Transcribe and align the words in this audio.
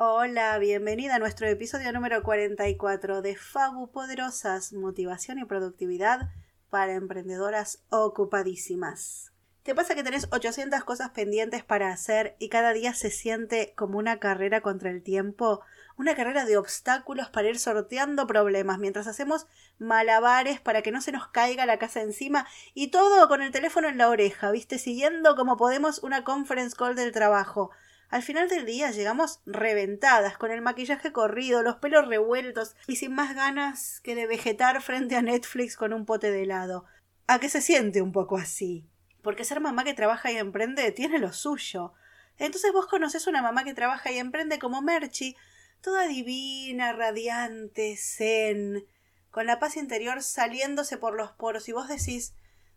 Hola, 0.00 0.56
bienvenida 0.58 1.16
a 1.16 1.18
nuestro 1.18 1.48
episodio 1.48 1.92
número 1.92 2.22
44 2.22 3.20
de 3.20 3.34
Fabu 3.34 3.90
Poderosas, 3.90 4.72
Motivación 4.72 5.40
y 5.40 5.44
Productividad 5.44 6.30
para 6.70 6.92
Emprendedoras 6.92 7.82
Ocupadísimas. 7.88 9.32
¿Te 9.64 9.74
pasa 9.74 9.96
que 9.96 10.04
tenés 10.04 10.28
800 10.30 10.84
cosas 10.84 11.10
pendientes 11.10 11.64
para 11.64 11.90
hacer 11.90 12.36
y 12.38 12.48
cada 12.48 12.74
día 12.74 12.94
se 12.94 13.10
siente 13.10 13.74
como 13.76 13.98
una 13.98 14.20
carrera 14.20 14.60
contra 14.60 14.90
el 14.90 15.02
tiempo? 15.02 15.62
Una 15.96 16.14
carrera 16.14 16.44
de 16.44 16.58
obstáculos 16.58 17.28
para 17.30 17.48
ir 17.48 17.58
sorteando 17.58 18.28
problemas 18.28 18.78
mientras 18.78 19.08
hacemos 19.08 19.48
malabares 19.80 20.60
para 20.60 20.82
que 20.82 20.92
no 20.92 21.00
se 21.00 21.10
nos 21.10 21.26
caiga 21.26 21.66
la 21.66 21.80
casa 21.80 22.02
encima 22.02 22.46
y 22.72 22.92
todo 22.92 23.26
con 23.26 23.42
el 23.42 23.50
teléfono 23.50 23.88
en 23.88 23.98
la 23.98 24.08
oreja, 24.08 24.52
¿viste? 24.52 24.78
Siguiendo 24.78 25.34
como 25.34 25.56
podemos 25.56 26.04
una 26.04 26.22
conference 26.22 26.76
call 26.76 26.94
del 26.94 27.10
trabajo. 27.10 27.72
Al 28.10 28.22
final 28.22 28.48
del 28.48 28.64
día 28.64 28.90
llegamos 28.90 29.40
reventadas, 29.44 30.38
con 30.38 30.50
el 30.50 30.62
maquillaje 30.62 31.12
corrido, 31.12 31.62
los 31.62 31.76
pelos 31.76 32.08
revueltos 32.08 32.74
y 32.86 32.96
sin 32.96 33.14
más 33.14 33.34
ganas 33.34 34.00
que 34.00 34.14
de 34.14 34.26
vegetar 34.26 34.80
frente 34.80 35.14
a 35.14 35.22
Netflix 35.22 35.76
con 35.76 35.92
un 35.92 36.06
pote 36.06 36.30
de 36.30 36.44
helado. 36.44 36.86
¿A 37.26 37.38
qué 37.38 37.50
se 37.50 37.60
siente 37.60 38.00
un 38.00 38.12
poco 38.12 38.38
así? 38.38 38.86
Porque 39.20 39.44
ser 39.44 39.60
mamá 39.60 39.84
que 39.84 39.92
trabaja 39.92 40.32
y 40.32 40.38
emprende 40.38 40.90
tiene 40.92 41.18
lo 41.18 41.34
suyo. 41.34 41.92
Entonces 42.38 42.72
vos 42.72 42.86
conoces 42.86 43.26
una 43.26 43.42
mamá 43.42 43.64
que 43.64 43.74
trabaja 43.74 44.10
y 44.10 44.18
emprende 44.18 44.58
como 44.58 44.80
Merchi, 44.80 45.36
toda 45.82 46.06
divina, 46.06 46.94
radiante, 46.94 47.94
zen, 47.98 48.86
con 49.30 49.44
la 49.44 49.58
paz 49.58 49.76
interior 49.76 50.22
saliéndose 50.22 50.96
por 50.96 51.14
los 51.14 51.32
poros 51.32 51.68
y 51.68 51.72
vos 51.72 51.88
decís 51.88 52.32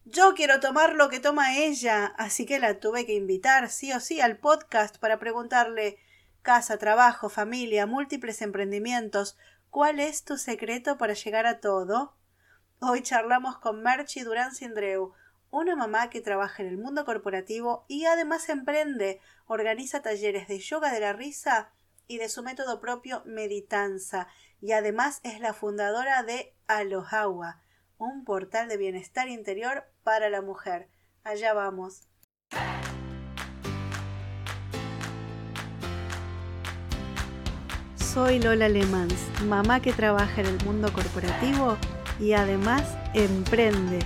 yo 0.06 0.34
quiero 0.36 0.60
tomar 0.60 0.96
lo 0.96 1.10
que 1.10 1.20
toma 1.20 1.58
ella, 1.58 2.14
así 2.18 2.46
que 2.46 2.60
la 2.60 2.80
tuve 2.80 3.06
que 3.06 3.14
invitar 3.14 3.70
sí 3.70 3.94
o 3.94 4.00
sí 4.00 4.20
al 4.20 4.38
podcast 4.38 4.98
para 4.98 5.20
preguntarle 5.20 6.00
casa, 6.42 6.78
trabajo, 6.78 7.30
familia, 7.30 7.86
múltiples 7.86 8.42
emprendimientos, 8.42 9.38
¿cuál 9.70 10.00
es 10.00 10.24
tu 10.24 10.38
secreto 10.38 10.98
para 10.98 11.14
llegar 11.14 11.46
a 11.46 11.60
todo? 11.60 12.18
Hoy 12.80 13.04
charlamos 13.04 13.60
con 13.60 13.84
Merchi 13.84 14.22
Durán 14.22 14.56
Sindreu, 14.56 15.14
una 15.52 15.76
mamá 15.76 16.10
que 16.10 16.22
trabaja 16.22 16.64
en 16.64 16.70
el 16.70 16.78
mundo 16.78 17.06
corporativo 17.06 17.86
y 17.88 18.06
además 18.06 18.50
emprende, 18.50 19.22
organiza 19.46 20.02
talleres 20.02 20.48
de 20.48 20.58
yoga 20.60 20.92
de 20.92 21.00
la 21.00 21.14
risa 21.14 21.72
y 22.08 22.18
de 22.18 22.28
su 22.28 22.42
método 22.42 22.82
propio 22.82 23.22
Meditanza, 23.26 24.28
y 24.62 24.72
además 24.72 25.20
es 25.24 25.40
la 25.40 25.54
fundadora 25.54 26.24
de 26.24 26.56
Alohawa, 26.68 27.62
un 27.98 28.26
portal 28.26 28.68
de 28.68 28.78
bienestar 28.78 29.30
interior 29.30 29.91
para 30.04 30.30
la 30.30 30.42
mujer. 30.42 30.90
Allá 31.24 31.54
vamos. 31.54 32.08
Soy 37.96 38.40
Lola 38.40 38.68
Lemans, 38.68 39.16
mamá 39.46 39.82
que 39.82 39.94
trabaja 39.94 40.42
en 40.42 40.48
el 40.48 40.66
mundo 40.66 40.92
corporativo 40.92 41.78
y 42.20 42.34
además 42.34 42.84
emprende. 43.14 44.00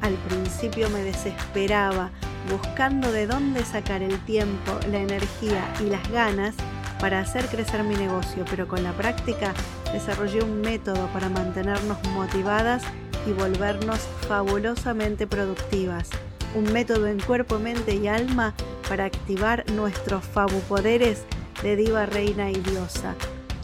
Al 0.00 0.14
principio 0.14 0.88
me 0.88 1.02
desesperaba, 1.02 2.10
buscando 2.50 3.12
de 3.12 3.26
dónde 3.26 3.62
sacar 3.66 4.02
el 4.02 4.18
tiempo, 4.24 4.78
la 4.90 4.98
energía 4.98 5.62
y 5.80 5.90
las 5.90 6.10
ganas 6.10 6.54
para 7.00 7.20
hacer 7.20 7.46
crecer 7.48 7.82
mi 7.82 7.96
negocio, 7.96 8.46
pero 8.48 8.66
con 8.66 8.82
la 8.82 8.92
práctica 8.92 9.52
desarrollé 9.92 10.42
un 10.42 10.62
método 10.62 11.06
para 11.08 11.28
mantenernos 11.28 12.02
motivadas 12.14 12.82
y 13.26 13.32
volvernos 13.32 14.00
fabulosamente 14.28 15.26
productivas. 15.26 16.10
Un 16.54 16.72
método 16.72 17.06
en 17.06 17.20
cuerpo, 17.20 17.58
mente 17.58 17.94
y 17.94 18.08
alma 18.08 18.54
para 18.88 19.04
activar 19.04 19.64
nuestros 19.72 20.24
fabupoderes 20.24 21.24
de 21.62 21.76
diva, 21.76 22.06
reina 22.06 22.50
y 22.50 22.54
diosa. 22.54 23.14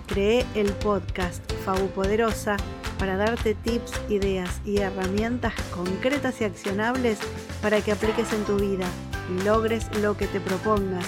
Creé 0.07 0.47
el 0.55 0.73
podcast 0.73 1.43
Fabupoderosa 1.65 2.57
para 2.99 3.17
darte 3.17 3.55
tips, 3.55 3.93
ideas 4.09 4.61
y 4.65 4.79
herramientas 4.79 5.53
concretas 5.75 6.41
y 6.41 6.45
accionables 6.45 7.19
para 7.61 7.81
que 7.81 7.93
apliques 7.93 8.33
en 8.33 8.45
tu 8.45 8.57
vida 8.57 8.87
y 9.31 9.43
logres 9.43 9.87
lo 10.01 10.17
que 10.17 10.27
te 10.27 10.41
propongas, 10.41 11.07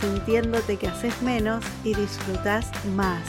sintiéndote 0.00 0.76
que 0.76 0.88
haces 0.88 1.22
menos 1.22 1.64
y 1.84 1.94
disfrutas 1.94 2.70
más. 2.96 3.22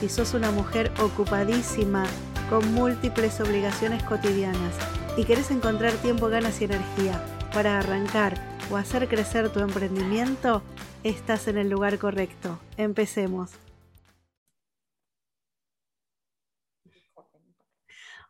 Si 0.00 0.08
sos 0.08 0.34
una 0.34 0.50
mujer 0.50 0.92
ocupadísima, 1.00 2.04
con 2.48 2.72
múltiples 2.74 3.40
obligaciones 3.40 4.02
cotidianas 4.04 4.74
y 5.16 5.24
querés 5.24 5.50
encontrar 5.50 5.92
tiempo, 5.94 6.28
ganas 6.28 6.60
y 6.60 6.64
energía 6.64 7.20
para 7.52 7.78
arrancar 7.78 8.34
o 8.70 8.76
hacer 8.76 9.08
crecer 9.08 9.52
tu 9.52 9.60
emprendimiento, 9.60 10.62
estás 11.02 11.48
en 11.48 11.58
el 11.58 11.70
lugar 11.70 11.98
correcto. 11.98 12.60
Empecemos. 12.76 13.52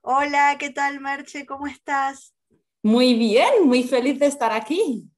Hola, 0.00 0.56
¿qué 0.58 0.70
tal, 0.70 1.00
Merche? 1.00 1.44
¿Cómo 1.46 1.66
estás? 1.66 2.34
Muy 2.82 3.14
bien, 3.14 3.64
muy 3.64 3.82
feliz 3.82 4.18
de 4.20 4.26
estar 4.26 4.52
aquí. 4.52 5.10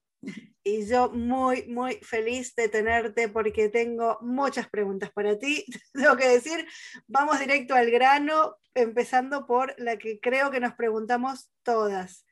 Y 0.65 0.87
yo 0.87 1.11
muy, 1.11 1.67
muy 1.67 1.97
feliz 1.97 2.55
de 2.55 2.69
tenerte 2.69 3.29
porque 3.29 3.69
tengo 3.69 4.19
muchas 4.21 4.69
preguntas 4.69 5.11
para 5.11 5.39
ti. 5.39 5.65
Tengo 5.93 6.17
que 6.17 6.29
decir, 6.29 6.67
vamos 7.07 7.39
directo 7.39 7.75
al 7.75 7.91
grano, 7.91 8.57
empezando 8.79 9.47
por 9.47 9.75
la 9.79 9.97
que 9.97 10.21
creo 10.21 10.51
que 10.51 10.61
nos 10.61 10.75
preguntamos 10.75 11.51
todas. 11.63 12.25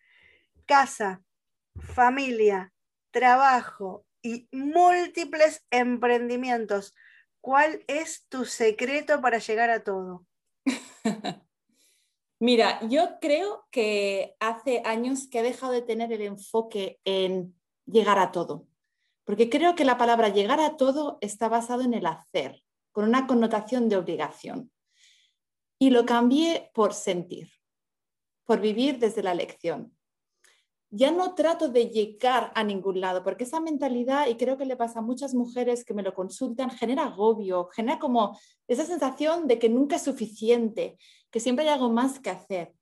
Casa, 0.67 1.23
familia, 1.79 2.73
trabajo 3.11 4.05
y 4.23 4.49
múltiples 4.53 5.65
emprendimientos. 5.71 6.95
¿Cuál 7.41 7.85
es 7.87 8.27
tu 8.29 8.45
secreto 8.45 9.21
para 9.21 9.39
llegar 9.39 9.71
a 9.71 9.85
todo? 9.85 10.27
Mira, 12.39 12.81
yo 12.89 13.19
creo 13.21 13.67
que 13.71 14.37
hace 14.41 14.83
años 14.85 15.29
que 15.29 15.39
he 15.39 15.43
dejado 15.43 15.73
de 15.73 15.83
tener 15.83 16.12
el 16.12 16.23
enfoque 16.23 17.01
en 17.05 17.55
llegar 17.87 18.19
a 18.19 18.31
todo. 18.31 18.67
Porque 19.25 19.49
creo 19.49 19.75
que 19.75 19.85
la 19.85 19.97
palabra 19.97 20.29
llegar 20.29 20.61
a 20.61 20.77
todo 20.77 21.19
está 21.21 21.49
basado 21.49 21.83
en 21.83 21.95
el 21.95 22.06
hacer, 22.06 22.62
con 22.93 23.05
una 23.05 23.27
connotación 23.27 23.89
de 23.89 23.97
obligación. 23.97 24.71
Y 25.78 25.91
lo 25.91 26.06
cambié 26.06 26.70
por 26.75 26.94
sentir, 26.94 27.48
por 28.44 28.60
vivir 28.60 28.98
desde 28.98 29.22
la 29.22 29.34
lección. 29.34 29.97
Ya 30.91 31.10
no 31.10 31.34
trato 31.34 31.69
de 31.69 31.91
llegar 31.91 32.53
a 32.54 32.62
ningún 32.62 33.00
lado, 33.00 33.22
porque 33.22 33.44
esa 33.44 33.60
mentalidad, 33.60 34.28
y 34.28 34.37
creo 34.37 34.56
que 34.56 34.64
le 34.64 34.76
pasa 34.76 35.00
a 35.00 35.03
muchas 35.03 35.34
mujeres 35.34 35.84
que 35.84 35.94
me 35.94 36.03
lo 36.03 36.14
consultan, 36.14 36.70
genera 36.70 37.04
agobio, 37.04 37.69
genera 37.75 37.98
como 37.98 38.38
esa 38.69 38.87
sensación 38.87 39.47
de 39.48 39.59
que 39.59 39.69
nunca 39.69 39.97
es 39.97 40.03
suficiente, 40.03 40.97
que 41.31 41.41
siempre 41.41 41.64
hay 41.64 41.75
algo 41.75 41.91
más 41.91 42.20
que 42.20 42.31
hacer. 42.31 42.72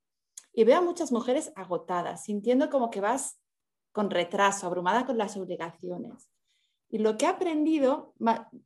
Y 0.52 0.64
veo 0.64 0.78
a 0.78 0.82
muchas 0.82 1.10
mujeres 1.10 1.50
agotadas, 1.56 2.24
sintiendo 2.24 2.70
como 2.70 2.90
que 2.90 3.00
vas 3.00 3.40
con 3.90 4.10
retraso, 4.10 4.66
abrumada 4.66 5.06
con 5.06 5.16
las 5.18 5.36
obligaciones. 5.36 6.28
Y 6.90 6.98
lo 6.98 7.16
que 7.16 7.24
he 7.24 7.28
aprendido, 7.28 8.14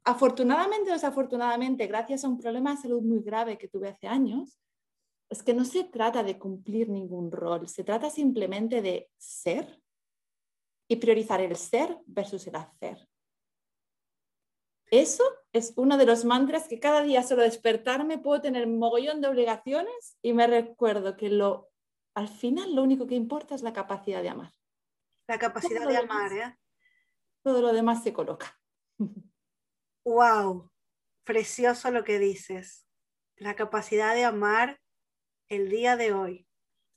afortunadamente 0.04 0.90
o 0.90 0.94
desafortunadamente, 0.94 1.86
gracias 1.86 2.24
a 2.24 2.28
un 2.28 2.38
problema 2.38 2.74
de 2.74 2.82
salud 2.82 3.02
muy 3.02 3.20
grave 3.22 3.58
que 3.58 3.68
tuve 3.68 3.88
hace 3.88 4.06
años, 4.06 4.60
es 5.30 5.42
que 5.42 5.54
no 5.54 5.64
se 5.64 5.84
trata 5.84 6.22
de 6.22 6.38
cumplir 6.38 6.88
ningún 6.88 7.30
rol, 7.30 7.68
se 7.68 7.84
trata 7.84 8.10
simplemente 8.10 8.82
de 8.82 9.10
ser 9.18 9.80
y 10.88 10.96
priorizar 10.96 11.40
el 11.40 11.56
ser 11.56 11.98
versus 12.06 12.46
el 12.46 12.56
hacer. 12.56 13.08
Eso 14.90 15.22
es 15.52 15.74
uno 15.76 15.98
de 15.98 16.06
los 16.06 16.24
mantras 16.24 16.66
que 16.66 16.80
cada 16.80 17.02
día 17.02 17.22
solo 17.22 17.42
despertarme 17.42 18.18
puedo 18.18 18.40
tener 18.40 18.66
mogollón 18.66 19.20
de 19.20 19.28
obligaciones 19.28 20.16
y 20.22 20.32
me 20.32 20.46
recuerdo 20.46 21.14
que 21.16 21.28
lo, 21.28 21.68
al 22.14 22.28
final 22.28 22.74
lo 22.74 22.82
único 22.82 23.06
que 23.06 23.14
importa 23.14 23.54
es 23.54 23.62
la 23.62 23.74
capacidad 23.74 24.22
de 24.22 24.30
amar. 24.30 24.52
La 25.28 25.38
capacidad 25.38 25.86
de 25.86 25.98
amar, 25.98 26.32
¿eh? 26.32 26.58
Todo 27.48 27.62
lo 27.62 27.72
demás 27.72 28.02
se 28.02 28.12
coloca. 28.12 28.60
Wow, 30.04 30.70
precioso 31.24 31.90
lo 31.90 32.04
que 32.04 32.18
dices. 32.18 32.86
La 33.36 33.56
capacidad 33.56 34.14
de 34.14 34.24
amar 34.24 34.80
el 35.48 35.70
día 35.70 35.96
de 35.96 36.12
hoy, 36.12 36.46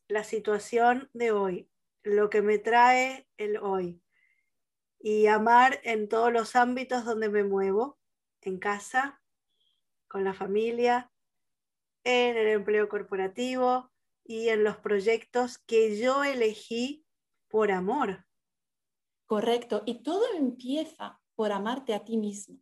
la 0.10 0.25
situación 0.25 1.10
de 1.14 1.31
hoy, 1.31 1.70
lo 2.04 2.30
que 2.30 2.42
me 2.42 2.58
trae 2.58 3.30
el 3.38 3.58
hoy. 3.58 4.02
Y 5.00 5.28
amar 5.28 5.80
en 5.84 6.10
todos 6.10 6.34
los 6.34 6.58
ámbitos 6.58 7.06
donde 7.06 7.30
me 7.30 7.46
muevo, 7.46 7.98
en 8.42 8.60
casa, 8.60 9.22
con 10.10 10.25
la 10.25 10.34
familia, 10.34 11.14
en 12.04 12.36
el 12.36 12.48
empleo 12.48 12.90
corporativo 12.90 13.90
y 14.25 14.50
en 14.50 14.66
los 14.66 14.75
proyectos 14.78 15.60
que 15.60 15.98
yo 15.98 16.25
elegí 16.25 17.06
por 17.48 17.72
amor. 17.72 18.25
Correcto. 19.31 19.81
Y 19.86 20.04
todo 20.04 20.24
empieza 20.38 21.18
por 21.36 21.54
amarte 21.54 21.94
a 21.94 22.04
ti 22.04 22.18
mismo. 22.18 22.57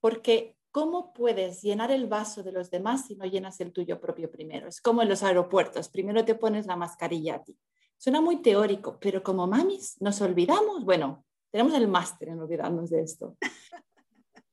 Porque 0.00 0.56
¿cómo 0.70 1.12
puedes 1.12 1.62
llenar 1.62 1.90
el 1.90 2.06
vaso 2.06 2.44
de 2.44 2.52
los 2.52 2.70
demás 2.70 3.06
si 3.06 3.16
no 3.16 3.24
llenas 3.24 3.58
el 3.58 3.72
tuyo 3.72 4.00
propio 4.00 4.30
primero? 4.30 4.68
Es 4.68 4.80
como 4.80 5.02
en 5.02 5.08
los 5.08 5.24
aeropuertos. 5.24 5.88
Primero 5.88 6.24
te 6.24 6.36
pones 6.36 6.66
la 6.66 6.76
mascarilla 6.76 7.34
a 7.34 7.42
ti. 7.42 7.58
Suena 7.98 8.20
muy 8.20 8.36
teórico, 8.36 8.98
pero 9.00 9.24
como 9.24 9.48
mamis 9.48 10.00
nos 10.00 10.20
olvidamos. 10.20 10.84
Bueno, 10.84 11.24
tenemos 11.50 11.74
el 11.74 11.88
máster 11.88 12.28
en 12.28 12.38
olvidarnos 12.38 12.88
de 12.90 13.02
esto. 13.02 13.36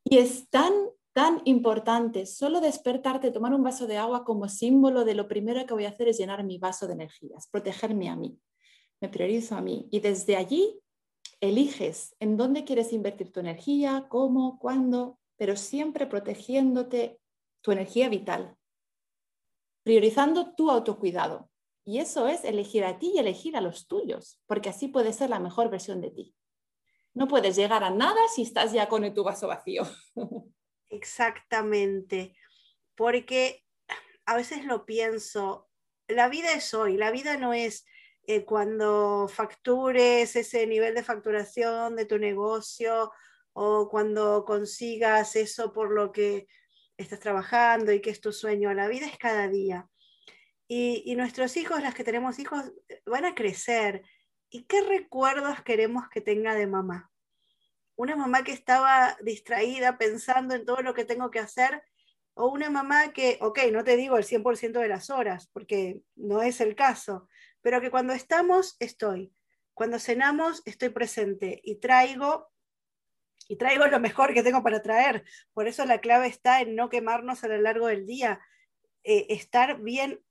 Y 0.03 0.17
es 0.17 0.49
tan, 0.49 0.73
tan 1.13 1.41
importante. 1.45 2.25
Solo 2.25 2.61
despertarte, 2.61 3.29
tomar 3.29 3.53
un 3.53 3.61
vaso 3.61 3.85
de 3.85 3.97
agua 3.97 4.25
como 4.25 4.49
símbolo 4.49 5.05
de 5.05 5.13
lo 5.13 5.27
primero 5.27 5.63
que 5.67 5.75
voy 5.75 5.85
a 5.85 5.89
hacer 5.89 6.07
es 6.07 6.17
llenar 6.17 6.43
mi 6.43 6.57
vaso 6.57 6.87
de 6.87 6.93
energías, 6.93 7.47
protegerme 7.47 8.09
a 8.09 8.15
mí. 8.15 8.39
Me 8.99 9.09
priorizo 9.09 9.55
a 9.55 9.61
mí. 9.61 9.87
Y 9.91 9.99
desde 9.99 10.35
allí 10.35 10.81
eliges 11.39 12.15
en 12.19 12.37
dónde 12.37 12.63
quieres 12.63 12.93
invertir 12.93 13.31
tu 13.31 13.39
energía, 13.39 14.07
cómo, 14.09 14.59
cuándo, 14.59 15.19
pero 15.37 15.55
siempre 15.55 16.07
protegiéndote 16.07 17.19
tu 17.61 17.71
energía 17.71 18.09
vital, 18.09 18.57
priorizando 19.83 20.53
tu 20.55 20.71
autocuidado. 20.71 21.49
Y 21.85 21.99
eso 21.99 22.27
es 22.27 22.43
elegir 22.43 22.83
a 22.83 22.99
ti 22.99 23.13
y 23.15 23.19
elegir 23.19 23.55
a 23.55 23.61
los 23.61 23.87
tuyos, 23.87 24.41
porque 24.45 24.69
así 24.69 24.89
puede 24.89 25.13
ser 25.13 25.29
la 25.29 25.39
mejor 25.39 25.69
versión 25.69 26.01
de 26.01 26.11
ti. 26.11 26.35
No 27.13 27.27
puedes 27.27 27.55
llegar 27.55 27.83
a 27.83 27.89
nada 27.89 28.19
si 28.35 28.41
estás 28.41 28.73
ya 28.73 28.89
con 28.89 29.13
tu 29.13 29.23
vaso 29.23 29.47
vacío. 29.47 29.83
Exactamente, 30.89 32.35
porque 32.95 33.63
a 34.25 34.35
veces 34.35 34.65
lo 34.65 34.85
pienso, 34.85 35.69
la 36.07 36.29
vida 36.29 36.51
es 36.51 36.73
hoy, 36.73 36.97
la 36.97 37.11
vida 37.11 37.37
no 37.37 37.53
es 37.53 37.85
eh, 38.29 38.43
cuando 38.43 39.29
factures 39.29 40.35
ese 40.35 40.67
nivel 40.67 40.93
de 40.93 41.03
facturación 41.03 41.95
de 41.95 42.05
tu 42.05 42.19
negocio 42.19 43.11
o 43.53 43.87
cuando 43.89 44.43
consigas 44.43 45.37
eso 45.37 45.71
por 45.71 45.91
lo 45.91 46.11
que 46.11 46.47
estás 46.97 47.21
trabajando 47.21 47.93
y 47.93 48.01
que 48.01 48.09
es 48.09 48.19
tu 48.19 48.33
sueño. 48.33 48.73
La 48.73 48.89
vida 48.89 49.05
es 49.05 49.17
cada 49.17 49.47
día. 49.47 49.87
Y, 50.67 51.15
nuestros 51.15 51.55
hijos, 51.55 51.81
las 51.81 51.95
que 51.95 52.03
tenemos 52.03 52.37
hijos, 52.39 52.73
van 53.05 53.23
a 53.23 53.33
crecer. 53.33 54.03
¿Y 54.49 54.65
qué 54.65 54.81
recuerdos 54.81 55.61
queremos 55.61 56.09
que 56.09 56.19
tenga 56.19 56.53
de 56.53 56.67
mamá? 56.67 57.09
Una 57.95 58.17
mamá 58.17 58.43
que 58.43 58.51
estaba 58.51 59.15
distraída 59.21 59.97
pensando 59.97 60.53
en 60.53 60.65
todo 60.65 60.81
lo 60.81 60.93
que 60.93 61.05
tengo 61.05 61.31
que 61.31 61.39
hacer 61.39 61.81
o 62.33 62.47
una 62.49 62.69
mamá 62.69 63.13
que, 63.13 63.37
ok, 63.41 63.59
no 63.71 63.85
te 63.85 63.95
digo 63.95 64.17
el 64.17 64.25
100% 64.25 64.79
de 64.79 64.87
las 64.89 65.09
horas, 65.09 65.49
porque 65.53 66.01
no 66.15 66.41
es 66.41 66.59
el 66.61 66.75
caso, 66.75 67.27
pero 67.67 67.81
que 67.81 67.91
cuando 67.91 68.13
estamos, 68.13 68.77
estoy. 68.79 69.33
Cuando 69.73 69.99
cenamos, 69.99 70.61
estoy 70.63 70.87
presente 70.87 71.59
y 71.65 71.81
traigo 71.81 72.47
y 73.49 73.57
traigo 73.57 73.87
lo 73.87 73.99
mejor 73.99 74.33
que 74.33 74.41
tengo 74.41 74.63
para 74.63 74.81
traer. 74.81 75.25
Por 75.51 75.67
eso 75.67 75.83
la 75.83 75.99
clave 75.99 76.27
está 76.27 76.61
en 76.61 76.75
no 76.77 76.87
quemarnos 76.87 77.43
a 77.43 77.49
lo 77.49 77.59
largo 77.59 77.87
del 77.87 78.05
día, 78.05 78.39
eh, 79.03 79.25
estar 79.31 79.81
bien 79.81 80.21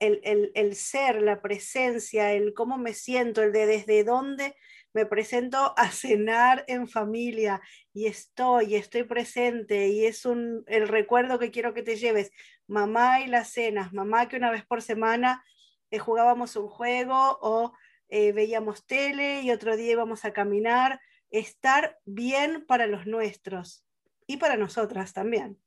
el, 0.00 0.74
ser, 0.74 1.22
la 1.22 1.40
presencia, 1.40 2.32
el 2.32 2.52
cómo 2.52 2.78
me 2.78 2.94
siento, 2.94 3.44
el 3.44 3.52
de 3.52 3.66
desde 3.66 4.02
dónde 4.02 4.56
me 4.92 5.06
presento 5.06 5.74
a 5.76 5.88
cenar 5.92 6.64
en 6.66 6.88
familia 6.88 7.60
y 7.92 8.06
estoy, 8.06 8.74
estoy 8.74 9.04
presente 9.04 9.86
y 9.86 10.04
es 10.04 10.26
un, 10.26 10.64
el 10.66 10.88
recuerdo 10.88 11.38
que 11.38 11.52
quiero 11.52 11.74
que 11.74 11.84
te 11.84 11.94
lleves. 11.94 12.32
Mamá 12.66 13.20
y 13.20 13.28
las 13.28 13.52
cenas, 13.52 13.92
mamá 13.92 14.26
que 14.26 14.36
una 14.36 14.50
vez 14.50 14.66
por 14.66 14.82
semana 14.82 15.44
eh, 15.92 15.98
jugábamos 15.98 16.56
un 16.56 16.68
juego 16.68 17.38
o 17.40 17.72
eh, 18.08 18.32
veíamos 18.32 18.84
tele 18.84 19.42
y 19.42 19.52
otro 19.52 19.76
día 19.76 19.92
íbamos 19.92 20.24
a 20.24 20.32
caminar 20.32 21.00
estar 21.30 21.98
bien 22.04 22.64
para 22.66 22.86
los 22.86 23.06
nuestros 23.06 23.84
y 24.26 24.38
para 24.38 24.56
nosotras 24.56 25.12
también. 25.12 25.60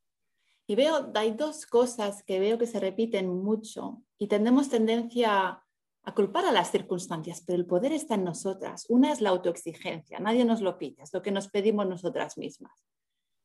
Y 0.68 0.76
veo, 0.76 1.12
hay 1.16 1.32
dos 1.32 1.66
cosas 1.66 2.24
que 2.24 2.40
veo 2.40 2.58
que 2.58 2.68
se 2.68 2.80
repiten 2.80 3.30
mucho 3.30 4.02
y 4.18 4.28
tenemos 4.28 4.70
tendencia 4.70 5.62
a 6.04 6.14
culpar 6.14 6.46
a 6.46 6.52
las 6.52 6.72
circunstancias, 6.72 7.44
pero 7.46 7.58
el 7.58 7.66
poder 7.66 7.92
está 7.92 8.16
en 8.16 8.24
nosotras. 8.24 8.86
Una 8.90 9.12
es 9.12 9.22
la 9.22 9.30
autoexigencia, 9.30 10.20
nadie 10.20 10.46
nos 10.46 10.62
lo 10.62 10.78
pide, 10.78 11.04
es 11.04 11.14
lo 11.14 11.22
que 11.22 11.32
nos 11.32 11.50
pedimos 11.50 11.88
nosotras 11.88 12.38
mismas. 12.38 12.84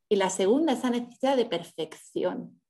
Y 0.08 0.16
la 0.16 0.30
segunda 0.30 0.72
es 0.72 0.82
la 0.82 0.90
necesidad 0.90 1.36
de 1.36 1.46
perfección. 1.46 2.60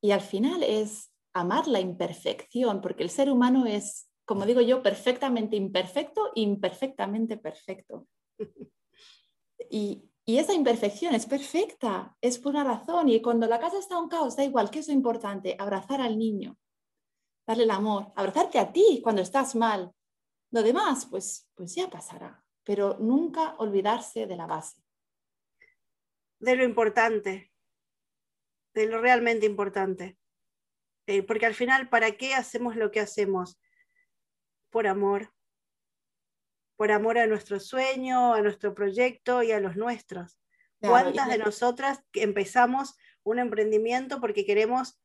Y 0.00 0.12
al 0.12 0.20
final 0.20 0.62
es 0.62 1.12
amar 1.32 1.66
la 1.68 1.80
imperfección, 1.80 2.80
porque 2.80 3.02
el 3.02 3.10
ser 3.10 3.30
humano 3.30 3.66
es, 3.66 4.08
como 4.24 4.46
digo 4.46 4.60
yo, 4.60 4.82
perfectamente 4.82 5.56
imperfecto, 5.56 6.30
imperfectamente 6.34 7.36
perfecto. 7.36 8.06
Y, 9.70 10.06
esa 10.26 10.54
imperfección 10.54 11.12
es 11.12 11.26
perfecta, 11.26 12.16
es 12.20 12.38
por 12.38 12.52
una 12.52 12.62
razón. 12.62 13.08
Y 13.08 13.20
cuando 13.20 13.48
la 13.48 13.58
casa 13.58 13.78
está 13.78 13.96
en 13.96 14.02
un 14.02 14.08
caos, 14.08 14.36
da 14.36 14.44
igual, 14.44 14.70
¿qué 14.70 14.78
es 14.78 14.86
lo 14.86 14.94
importante? 14.94 15.56
Abrazar 15.58 16.00
al 16.00 16.16
niño, 16.16 16.56
darle 17.44 17.64
el 17.64 17.70
amor, 17.72 18.12
abrazarte 18.14 18.60
a 18.60 18.72
ti 18.72 19.00
cuando 19.02 19.22
estás 19.22 19.56
mal. 19.56 19.92
Lo 20.52 20.62
demás, 20.62 21.06
pues, 21.06 21.50
pues 21.56 21.74
ya 21.74 21.90
pasará, 21.90 22.44
pero 22.62 22.96
nunca 23.00 23.56
olvidarse 23.58 24.28
de 24.28 24.36
la 24.36 24.46
base. 24.46 24.80
De 26.38 26.54
lo 26.54 26.64
importante, 26.64 27.50
de 28.72 28.86
lo 28.86 29.00
realmente 29.00 29.46
importante. 29.46 30.19
Eh, 31.06 31.22
porque 31.22 31.46
al 31.46 31.54
final, 31.54 31.88
¿para 31.88 32.12
qué 32.12 32.34
hacemos 32.34 32.76
lo 32.76 32.90
que 32.90 33.00
hacemos? 33.00 33.58
Por 34.70 34.86
amor, 34.86 35.32
por 36.76 36.92
amor 36.92 37.18
a 37.18 37.26
nuestro 37.26 37.60
sueño, 37.60 38.32
a 38.32 38.40
nuestro 38.40 38.74
proyecto 38.74 39.42
y 39.42 39.52
a 39.52 39.60
los 39.60 39.76
nuestros. 39.76 40.38
¿Cuántas 40.80 41.28
de 41.28 41.36
nosotras 41.36 42.02
empezamos 42.14 42.96
un 43.22 43.38
emprendimiento 43.38 44.18
porque 44.20 44.46
queremos 44.46 44.98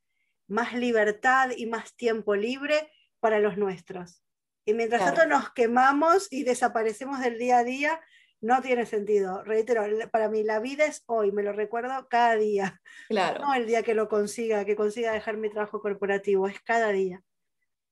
más 0.48 0.74
libertad 0.74 1.50
y 1.56 1.66
más 1.66 1.96
tiempo 1.96 2.36
libre 2.36 2.90
para 3.20 3.40
los 3.40 3.58
nuestros? 3.58 4.24
Y 4.64 4.74
mientras 4.74 5.04
tanto 5.04 5.28
nos 5.28 5.52
quemamos 5.52 6.32
y 6.32 6.44
desaparecemos 6.44 7.20
del 7.20 7.38
día 7.38 7.58
a 7.58 7.64
día, 7.64 8.02
no 8.42 8.62
tiene 8.62 8.86
sentido. 8.86 9.44
Reitero, 9.44 9.84
para 10.12 10.30
mí 10.30 10.44
la 10.44 10.60
vida 10.60 10.86
es 10.86 11.04
hoy, 11.08 11.32
me 11.32 11.44
lo 11.44 11.54
recuerdo 11.54 12.08
cada 12.10 12.36
día. 12.36 12.82
Claro. 13.08 13.42
No 13.44 13.54
el 13.54 13.66
día 13.66 13.84
que 13.84 13.94
lo 13.94 14.08
consiga, 14.08 14.66
que 14.66 14.76
consiga 14.76 15.14
dejar 15.14 15.38
mi 15.38 15.50
trabajo 15.50 15.80
corporativo, 15.80 16.48
es 16.48 16.60
cada 16.62 16.92
día. 16.92 17.22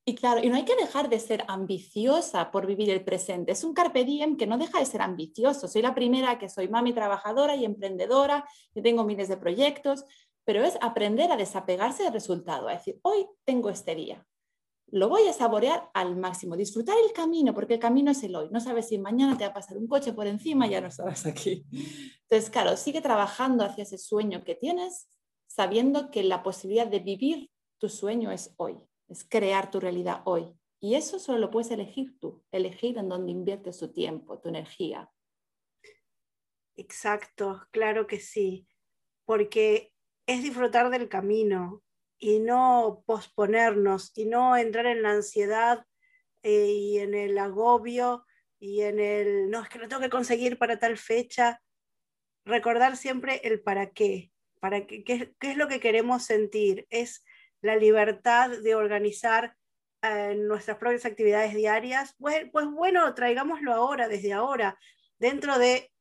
Y 0.05 0.15
claro, 0.15 0.41
y 0.43 0.49
no 0.49 0.57
hay 0.57 0.65
que 0.65 0.75
dejar 0.75 1.07
de 1.07 1.17
ser 1.17 1.45
ambiciosa 1.47 2.51
por 2.51 2.67
vivir 2.67 2.89
el 2.89 3.05
presente. 3.05 3.53
Es 3.53 3.63
un 3.63 3.73
carpe 3.73 4.03
diem 4.03 4.35
que 4.35 4.45
no 4.45 4.57
deja 4.57 4.79
de 4.79 4.85
ser 4.85 5.01
ambicioso. 5.01 5.69
Soy 5.69 5.81
la 5.81 5.95
primera 5.95 6.37
que 6.37 6.49
soy 6.49 6.67
mami 6.67 6.91
trabajadora 6.91 7.55
y 7.55 7.63
emprendedora, 7.63 8.45
que 8.73 8.81
tengo 8.81 9.05
miles 9.05 9.29
de 9.29 9.37
proyectos, 9.37 10.03
pero 10.43 10.61
es 10.63 10.77
aprender 10.81 11.31
a 11.31 11.37
desapegarse 11.37 12.03
del 12.03 12.11
resultado, 12.11 12.67
a 12.67 12.73
decir, 12.73 12.99
hoy 13.01 13.27
tengo 13.45 13.69
este 13.69 13.95
día. 13.95 14.25
Lo 14.87 15.09
voy 15.09 15.27
a 15.27 15.33
saborear 15.33 15.89
al 15.93 16.15
máximo, 16.15 16.55
disfrutar 16.55 16.95
el 17.03 17.13
camino, 17.13 17.53
porque 17.53 17.75
el 17.75 17.79
camino 17.79 18.11
es 18.11 18.21
el 18.23 18.35
hoy. 18.35 18.49
No 18.51 18.59
sabes 18.59 18.89
si 18.89 18.97
mañana 18.99 19.37
te 19.37 19.43
va 19.43 19.49
a 19.49 19.53
pasar 19.53 19.77
un 19.77 19.87
coche 19.87 20.13
por 20.13 20.27
encima, 20.27 20.67
ya 20.67 20.81
no 20.81 20.87
estarás 20.87 21.25
aquí. 21.25 21.65
Entonces, 22.29 22.49
claro, 22.49 22.77
sigue 22.77 23.01
trabajando 23.01 23.63
hacia 23.63 23.83
ese 23.83 23.97
sueño 23.97 24.43
que 24.43 24.55
tienes, 24.55 25.09
sabiendo 25.47 26.11
que 26.11 26.23
la 26.23 26.43
posibilidad 26.43 26.87
de 26.87 26.99
vivir 26.99 27.49
tu 27.79 27.89
sueño 27.89 28.31
es 28.31 28.53
hoy 28.57 28.77
es 29.13 29.23
crear 29.23 29.71
tu 29.71 29.79
realidad 29.79 30.21
hoy. 30.25 30.53
Y 30.79 30.95
eso 30.95 31.17
solo 31.19 31.39
lo 31.39 31.51
puedes 31.51 31.71
elegir 31.71 32.19
tú, 32.19 32.43
elegir 32.51 32.97
en 32.97 33.07
dónde 33.07 33.31
inviertes 33.31 33.79
tu 33.79 33.91
tiempo, 33.93 34.39
tu 34.39 34.49
energía. 34.49 35.09
Exacto, 36.75 37.61
claro 37.71 38.07
que 38.07 38.19
sí, 38.19 38.67
porque 39.25 39.93
es 40.25 40.43
disfrutar 40.43 40.89
del 40.89 41.07
camino 41.07 41.83
y 42.23 42.39
no 42.39 43.03
posponernos 43.05 44.13
y 44.15 44.23
no 44.23 44.55
entrar 44.55 44.85
en 44.85 45.03
la 45.03 45.11
ansiedad 45.11 45.85
eh, 46.41 46.67
y 46.67 46.99
en 46.99 47.15
el 47.15 47.37
agobio 47.37 48.25
y 48.61 48.83
en 48.83 49.01
el, 49.01 49.49
no, 49.49 49.61
es 49.61 49.67
que 49.67 49.77
lo 49.77 49.89
tengo 49.89 50.01
que 50.01 50.09
conseguir 50.09 50.57
para 50.57 50.79
tal 50.79 50.97
fecha. 50.97 51.61
Recordar 52.45 52.95
siempre 52.95 53.41
el 53.43 53.61
para 53.61 53.91
qué, 53.91 54.31
para 54.61 54.87
qué, 54.87 55.03
qué, 55.03 55.33
es 55.41 55.57
lo 55.57 55.67
que 55.67 55.81
queremos 55.81 56.23
sentir. 56.23 56.87
Es 56.89 57.25
la 57.59 57.75
libertad 57.75 58.51
de 58.51 58.73
organizar 58.73 59.57
eh, 60.01 60.35
nuestras 60.35 60.77
propias 60.77 61.05
actividades 61.05 61.53
diarias, 61.53 62.15
pues, 62.19 62.49
pues 62.53 62.67
bueno, 62.67 63.13
traigámoslo 63.15 63.73
ahora, 63.73 64.07
desde 64.07 64.31
ahora, 64.31 64.79
dentro 65.19 65.59
de 65.59 65.91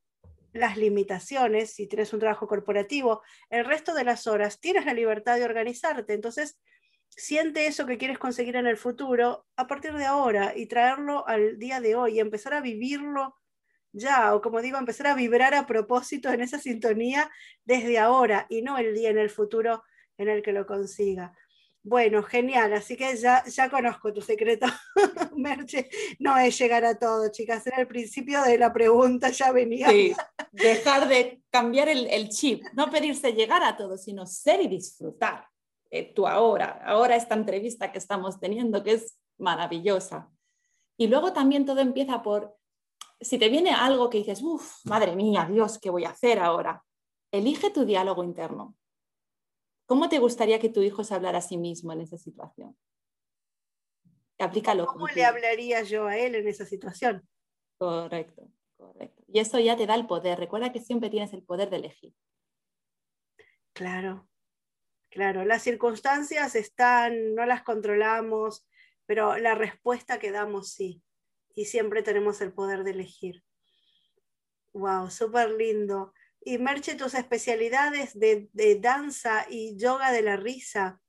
las 0.52 0.76
limitaciones, 0.76 1.75
si 1.75 1.87
tienes 1.87 2.12
un 2.12 2.21
trabajo 2.21 2.47
corporativo, 2.47 3.23
el 3.50 3.64
resto 3.64 3.94
de 3.94 4.04
las 4.04 4.26
horas 4.26 4.61
tienes 4.61 4.85
la 4.85 4.94
libertad 4.94 5.37
de 5.37 5.44
organizarte. 5.44 6.12
Entonces, 6.14 6.59
siente 7.09 7.66
eso 7.66 7.87
que 7.87 7.99
quieres 7.99 8.18
conseguir 8.18 8.56
en 8.56 8.66
el 8.66 8.76
futuro 8.76 9.47
a 9.56 9.66
partir 9.66 9.94
de 9.94 10.04
ahora 10.04 10.52
y 10.56 10.66
traerlo 10.66 11.26
al 11.26 11.59
día 11.59 11.80
de 11.80 11.94
hoy 11.94 12.16
y 12.16 12.21
empezar 12.21 12.54
a 12.54 12.61
vivirlo 12.61 13.37
ya, 13.92 14.35
o 14.35 14.40
como 14.40 14.62
digo, 14.62 14.78
empezar 14.78 15.09
a 15.09 15.14
vibrar 15.14 15.54
a 15.54 15.66
propósito 15.66 16.30
en 16.32 16.40
esa 16.40 16.59
sintonía 16.59 17.30
desde 17.64 17.99
ahora 17.99 18.47
y 18.49 18.62
no 18.62 18.78
el 18.78 18.94
día 18.94 19.11
en 19.11 19.18
el 19.18 19.28
futuro 19.28 19.82
en 20.16 20.28
el 20.28 20.42
que 20.42 20.52
lo 20.52 20.66
consiga. 20.66 21.35
Bueno, 21.85 22.23
genial, 22.23 22.73
así 22.75 22.97
que 22.97 23.17
ya, 23.17 23.45
ya 23.45 23.69
conozco 23.69 24.12
tu 24.12 24.21
secreto, 24.21 24.67
Merche. 25.37 25.91
No 26.21 26.39
es 26.39 26.57
llegar 26.57 26.85
a 26.85 26.97
todo, 26.97 27.31
chicas, 27.33 27.67
era 27.67 27.81
el 27.81 27.89
principio 27.89 28.43
de 28.43 28.57
la 28.57 28.73
pregunta, 28.73 29.31
ya 29.31 29.51
venía. 29.51 29.89
Sí, 29.91 30.15
dejar 30.53 31.09
de 31.09 31.43
cambiar 31.51 31.89
el, 31.89 32.29
chip, 32.29 32.62
no 32.75 32.89
pedirse 32.89 33.33
llegar 33.33 33.65
a 33.65 33.77
todo, 33.77 33.97
sino 33.97 34.27
ser 34.27 34.61
y 34.62 34.69
disfrutar 34.69 35.49
eh, 35.91 36.15
tu 36.15 36.29
ahora, 36.29 36.81
ahora 36.85 37.17
esta 37.17 37.35
entrevista 37.35 37.91
que 37.91 37.99
estamos 37.99 38.39
teniendo, 38.39 38.85
que 38.85 38.93
es 38.93 39.19
maravillosa. 39.39 40.31
Y 40.97 41.09
luego 41.09 41.33
también 41.33 41.67
todo 41.67 41.81
empieza 41.81 42.23
por, 42.23 42.57
si 43.21 43.39
te 43.39 43.49
viene 43.49 43.73
algo 43.73 44.09
que 44.09 44.19
dices, 44.19 44.41
uff, 44.41 44.85
madre 44.85 45.17
mía, 45.17 45.49
Dios, 45.51 45.81
¿qué 45.81 45.91
voy 45.91 46.05
a 46.05 46.11
hacer 46.11 46.39
ahora? 46.39 46.85
elige 47.33 47.71
tu 47.71 47.85
diálogo 47.85 48.23
interno. 48.23 48.77
¿Cómo 49.93 50.09
te 50.09 50.21
gustaría 50.21 50.59
que 50.59 50.71
tu 50.71 50.81
hijo 50.81 51.05
se 51.05 51.15
hablara 51.15 51.37
a 51.37 51.43
sí 51.43 51.59
mismo 51.59 51.93
en 51.93 52.01
esa 52.01 52.17
situación? 52.17 52.75
Aplícalo. 54.39 54.87
¿Cómo 54.87 55.07
le 55.07 55.23
hablaría 55.23 55.83
yo 55.83 56.07
a 56.07 56.17
él 56.17 56.35
en 56.35 56.49
esa 56.49 56.65
situación? 56.65 57.29
Correcto, 57.77 58.49
correcto. 58.79 59.23
Y 59.29 59.39
eso 59.39 59.59
ya 59.59 59.77
te 59.77 59.85
da 59.85 59.95
el 59.95 60.07
poder. 60.07 60.39
Recuerda 60.39 60.73
que 60.73 60.81
siempre 60.81 61.11
tienes 61.11 61.35
el 61.35 61.43
poder 61.43 61.69
de 61.69 61.77
elegir. 61.77 62.15
Claro, 63.75 64.31
claro. 65.11 65.45
Las 65.45 65.63
circunstancias 65.63 66.55
están, 66.55 67.35
no 67.35 67.45
las 67.45 67.63
controlamos, 67.63 68.67
pero 69.05 69.37
la 69.37 69.55
respuesta 69.55 70.19
que 70.19 70.33
damos 70.33 70.71
sí. 70.71 71.03
Y 71.55 71.67
siempre 71.67 72.03
tenemos 72.03 72.41
el 72.41 72.55
poder 72.55 72.83
de 72.83 72.93
elegir. 72.93 73.45
Wow, 74.73 75.11
súper 75.11 75.51
lindo. 75.51 76.15
Y 76.45 76.59
Merche, 76.59 76.95
tus 76.95 77.15
especialidades 77.15 78.19
de, 78.19 78.49
danza 78.81 79.47
y 79.49 79.77
yoga 79.77 80.11
de 80.11 80.23
la 80.23 80.37
risa, 80.37 81.01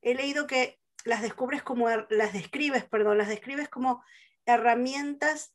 he 0.00 0.14
leído 0.14 0.46
que 0.46 0.78
las 1.04 1.22
descubres 1.22 1.62
como, 1.62 1.88
las 1.88 2.32
describes, 2.32 2.84
perdón, 2.84 3.18
las 3.18 3.28
describes 3.28 3.68
como 3.68 4.02
herramientas 4.46 5.54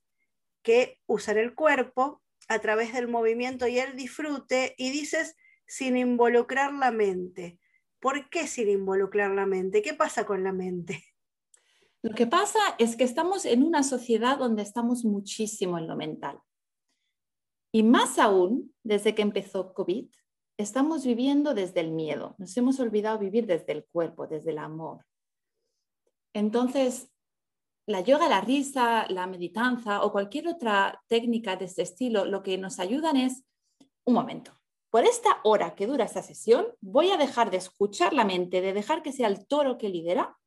que 0.61 0.99
usan 1.05 1.37
el 1.37 1.55
cuerpo 1.55 2.21
a 2.47 2.59
través 2.59 2.93
del 2.93 3.07
movimiento 3.07 3.67
y 3.67 3.79
el 3.79 3.95
disfrute 3.95 4.75
y 4.77 4.91
dices 4.91 5.35
sin 5.65 5.97
involucrar 5.97 6.73
la 6.73 6.91
mente. 6.91 7.59
¿Por 7.99 8.29
qué 8.29 8.47
sin 8.47 8.69
involucrar 8.69 9.31
la 9.31 9.45
mente? 9.45 9.81
¿Qué 9.81 9.93
pasa 9.93 10.25
con 10.25 10.43
la 10.43 10.51
mente? 10.51 11.03
Lo 12.01 12.13
que 12.13 12.27
pasa 12.27 12.59
es 12.79 12.97
que 12.97 13.05
estamos 13.05 13.45
en 13.45 13.63
una 13.63 13.81
sociedad 13.81 14.37
donde 14.37 14.61
estamos 14.61 15.05
muchísimo 15.05 15.77
en 15.77 15.87
lo 15.87 15.95
mental. 15.95 16.37
Y 17.75 17.81
más 17.81 18.19
aún, 18.19 18.71
desde 18.83 19.15
que 19.15 19.23
empezó 19.23 19.73
COVID, 19.73 20.07
estamos 20.57 21.03
viviendo 21.03 21.55
desde 21.55 21.79
el 21.79 21.91
miedo. 21.91 22.35
Nos 22.37 22.55
hemos 22.55 22.79
olvidado 22.79 23.17
vivir 23.17 23.47
desde 23.47 23.73
el 23.73 23.85
cuerpo, 23.85 24.27
desde 24.27 24.51
el 24.51 24.59
amor. 24.59 25.03
Entonces, 26.33 27.09
la 27.87 28.01
yoga, 28.01 28.29
la 28.29 28.41
risa, 28.41 29.07
la 29.09 29.25
meditanza 29.25 30.03
o 30.03 30.11
cualquier 30.11 30.49
otra 30.49 31.03
técnica 31.07 31.55
de 31.55 31.65
este 31.65 31.81
estilo, 31.81 32.25
lo 32.25 32.43
que 32.43 32.59
nos 32.59 32.79
ayudan 32.79 33.17
es, 33.17 33.43
un 34.05 34.13
momento, 34.13 34.51
por 34.91 35.03
esta 35.05 35.39
hora 35.43 35.73
que 35.73 35.87
dura 35.87 36.05
esta 36.05 36.21
sesión, 36.21 36.67
voy 36.79 37.09
a 37.09 37.17
dejar 37.17 37.49
de 37.49 37.57
escuchar 37.57 38.13
la 38.13 38.23
mente, 38.23 38.61
de 38.61 38.73
dejar 38.73 39.01
que 39.01 39.11
sea 39.11 39.27
el 39.27 39.47
toro 39.47 39.79
que 39.79 39.89
lidera. 39.89 40.37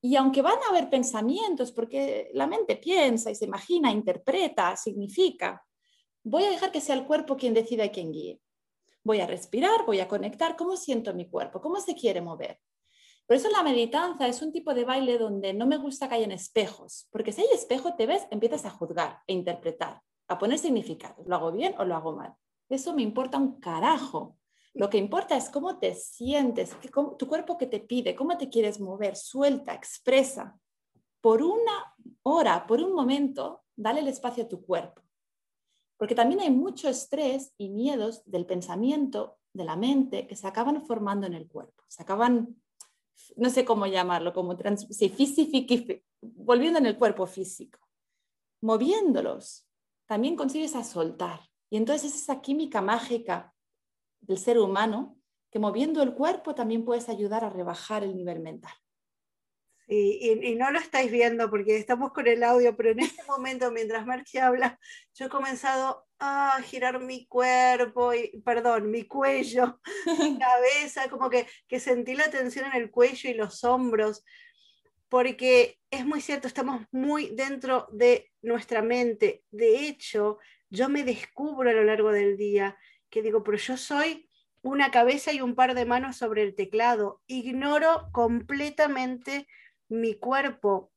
Y 0.00 0.14
aunque 0.14 0.42
van 0.42 0.58
a 0.58 0.68
haber 0.68 0.88
pensamientos, 0.88 1.72
porque 1.72 2.30
la 2.32 2.46
mente 2.46 2.76
piensa 2.76 3.32
y 3.32 3.34
se 3.34 3.46
imagina, 3.46 3.90
interpreta, 3.90 4.76
significa, 4.76 5.64
voy 6.24 6.44
a 6.44 6.50
dejar 6.50 6.72
que 6.72 6.80
sea 6.80 6.94
el 6.94 7.06
cuerpo 7.06 7.36
quien 7.36 7.54
decida 7.54 7.84
y 7.84 7.90
quien 7.90 8.12
guíe. 8.12 8.40
Voy 9.04 9.20
a 9.20 9.26
respirar, 9.26 9.86
voy 9.86 10.00
a 10.00 10.08
conectar 10.08 10.56
cómo 10.56 10.76
siento 10.76 11.14
mi 11.14 11.28
cuerpo, 11.28 11.60
cómo 11.60 11.80
se 11.80 11.94
quiere 11.94 12.20
mover. 12.20 12.58
Por 13.26 13.36
eso 13.36 13.50
la 13.50 13.62
meditanza 13.62 14.26
es 14.26 14.40
un 14.40 14.52
tipo 14.52 14.72
de 14.72 14.84
baile 14.84 15.18
donde 15.18 15.52
no 15.52 15.66
me 15.66 15.76
gusta 15.76 16.08
que 16.08 16.14
hayan 16.14 16.32
espejos, 16.32 17.08
porque 17.10 17.30
si 17.30 17.42
hay 17.42 17.48
espejo 17.52 17.94
te 17.94 18.06
ves, 18.06 18.26
empiezas 18.30 18.64
a 18.64 18.70
juzgar 18.70 19.20
e 19.26 19.34
interpretar, 19.34 20.00
a 20.28 20.38
poner 20.38 20.58
significados. 20.58 21.26
¿Lo 21.26 21.36
hago 21.36 21.52
bien 21.52 21.74
o 21.78 21.84
lo 21.84 21.94
hago 21.94 22.16
mal? 22.16 22.34
Eso 22.70 22.94
me 22.94 23.02
importa 23.02 23.36
un 23.36 23.60
carajo. 23.60 24.38
Lo 24.72 24.88
que 24.88 24.98
importa 24.98 25.36
es 25.36 25.50
cómo 25.50 25.78
te 25.78 25.94
sientes, 25.94 26.76
tu 27.18 27.26
cuerpo 27.26 27.58
que 27.58 27.66
te 27.66 27.80
pide, 27.80 28.14
cómo 28.14 28.38
te 28.38 28.48
quieres 28.48 28.80
mover, 28.80 29.16
suelta, 29.16 29.74
expresa. 29.74 30.58
Por 31.20 31.42
una 31.42 31.94
hora, 32.22 32.66
por 32.66 32.80
un 32.80 32.94
momento, 32.94 33.64
dale 33.76 34.00
el 34.00 34.08
espacio 34.08 34.44
a 34.44 34.48
tu 34.48 34.64
cuerpo. 34.64 35.02
Porque 35.98 36.14
también 36.14 36.40
hay 36.40 36.50
mucho 36.50 36.88
estrés 36.88 37.52
y 37.58 37.68
miedos 37.68 38.22
del 38.24 38.46
pensamiento, 38.46 39.38
de 39.52 39.64
la 39.64 39.76
mente, 39.76 40.26
que 40.26 40.36
se 40.36 40.46
acaban 40.46 40.86
formando 40.86 41.26
en 41.26 41.34
el 41.34 41.48
cuerpo. 41.48 41.84
Se 41.88 42.02
acaban, 42.02 42.56
no 43.36 43.50
sé 43.50 43.64
cómo 43.64 43.86
llamarlo, 43.86 44.32
como 44.32 44.56
volviendo 46.22 46.78
en 46.78 46.86
el 46.86 46.96
cuerpo 46.96 47.26
físico. 47.26 47.80
Moviéndolos, 48.62 49.68
también 50.06 50.36
consigues 50.36 50.74
a 50.76 50.84
soltar. 50.84 51.40
Y 51.68 51.76
entonces 51.76 52.14
es 52.14 52.22
esa 52.22 52.40
química 52.40 52.80
mágica 52.80 53.54
del 54.20 54.38
ser 54.38 54.58
humano 54.58 55.18
que 55.50 55.58
moviendo 55.58 56.02
el 56.02 56.14
cuerpo 56.14 56.54
también 56.54 56.84
puedes 56.84 57.08
ayudar 57.08 57.44
a 57.44 57.50
rebajar 57.50 58.04
el 58.04 58.14
nivel 58.14 58.40
mental. 58.40 58.72
Y, 59.90 60.54
no 60.56 60.70
lo 60.70 60.78
estáis 60.78 61.10
viendo 61.10 61.48
porque 61.48 61.78
estamos 61.78 62.12
con 62.12 62.26
el 62.26 62.42
audio, 62.42 62.76
pero 62.76 62.90
en 62.90 63.00
este 63.00 63.22
momento, 63.24 63.70
mientras 63.70 64.04
Marchi 64.04 64.36
habla, 64.36 64.78
yo 65.14 65.26
he 65.26 65.28
comenzado 65.30 66.06
a 66.18 66.60
girar 66.62 67.00
mi 67.00 67.26
cuerpo, 67.26 68.12
y, 68.12 68.42
perdón, 68.44 68.90
mi 68.90 69.04
cuello, 69.04 69.80
mi 70.20 70.38
cabeza, 70.38 71.08
como 71.08 71.30
que, 71.30 71.46
que 71.66 71.80
sentí 71.80 72.14
la 72.14 72.30
tensión 72.30 72.66
en 72.66 72.74
el 72.74 72.90
cuello 72.90 73.30
y 73.30 73.34
los 73.34 73.64
hombros, 73.64 74.24
porque 75.08 75.78
es 75.90 76.04
muy 76.04 76.20
cierto, 76.20 76.48
estamos 76.48 76.82
muy 76.92 77.30
dentro 77.34 77.88
de 77.90 78.30
nuestra 78.42 78.82
mente. 78.82 79.42
De 79.50 79.86
hecho, 79.86 80.38
yo 80.68 80.90
me 80.90 81.02
descubro 81.02 81.70
a 81.70 81.72
lo 81.72 81.84
largo 81.84 82.12
del 82.12 82.36
día 82.36 82.76
que 83.08 83.22
digo, 83.22 83.42
pero 83.42 83.56
yo 83.56 83.78
soy 83.78 84.28
una 84.60 84.90
cabeza 84.90 85.32
y 85.32 85.40
un 85.40 85.54
par 85.54 85.74
de 85.74 85.86
manos 85.86 86.18
sobre 86.18 86.42
el 86.42 86.54
teclado. 86.54 87.22
Ignoro 87.26 88.10
completamente 88.12 89.46
mi 89.88 90.14
cuerpo. 90.14 90.92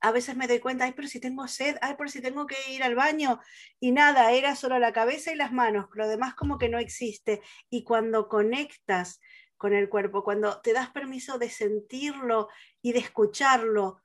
A 0.00 0.10
veces 0.10 0.36
me 0.36 0.48
doy 0.48 0.58
cuenta, 0.58 0.84
ay, 0.84 0.92
pero 0.92 1.06
si 1.06 1.20
tengo 1.20 1.46
sed, 1.46 1.76
ay, 1.80 1.94
pero 1.96 2.10
si 2.10 2.20
tengo 2.20 2.46
que 2.46 2.56
ir 2.70 2.82
al 2.82 2.94
baño. 2.94 3.40
Y 3.78 3.92
nada, 3.92 4.32
era 4.32 4.56
solo 4.56 4.78
la 4.78 4.92
cabeza 4.92 5.32
y 5.32 5.36
las 5.36 5.52
manos, 5.52 5.86
lo 5.94 6.08
demás 6.08 6.34
como 6.34 6.58
que 6.58 6.68
no 6.68 6.78
existe. 6.78 7.40
Y 7.70 7.84
cuando 7.84 8.28
conectas 8.28 9.20
con 9.56 9.74
el 9.74 9.88
cuerpo, 9.88 10.24
cuando 10.24 10.60
te 10.60 10.72
das 10.72 10.90
permiso 10.90 11.38
de 11.38 11.48
sentirlo 11.48 12.48
y 12.82 12.92
de 12.92 12.98
escucharlo, 12.98 14.00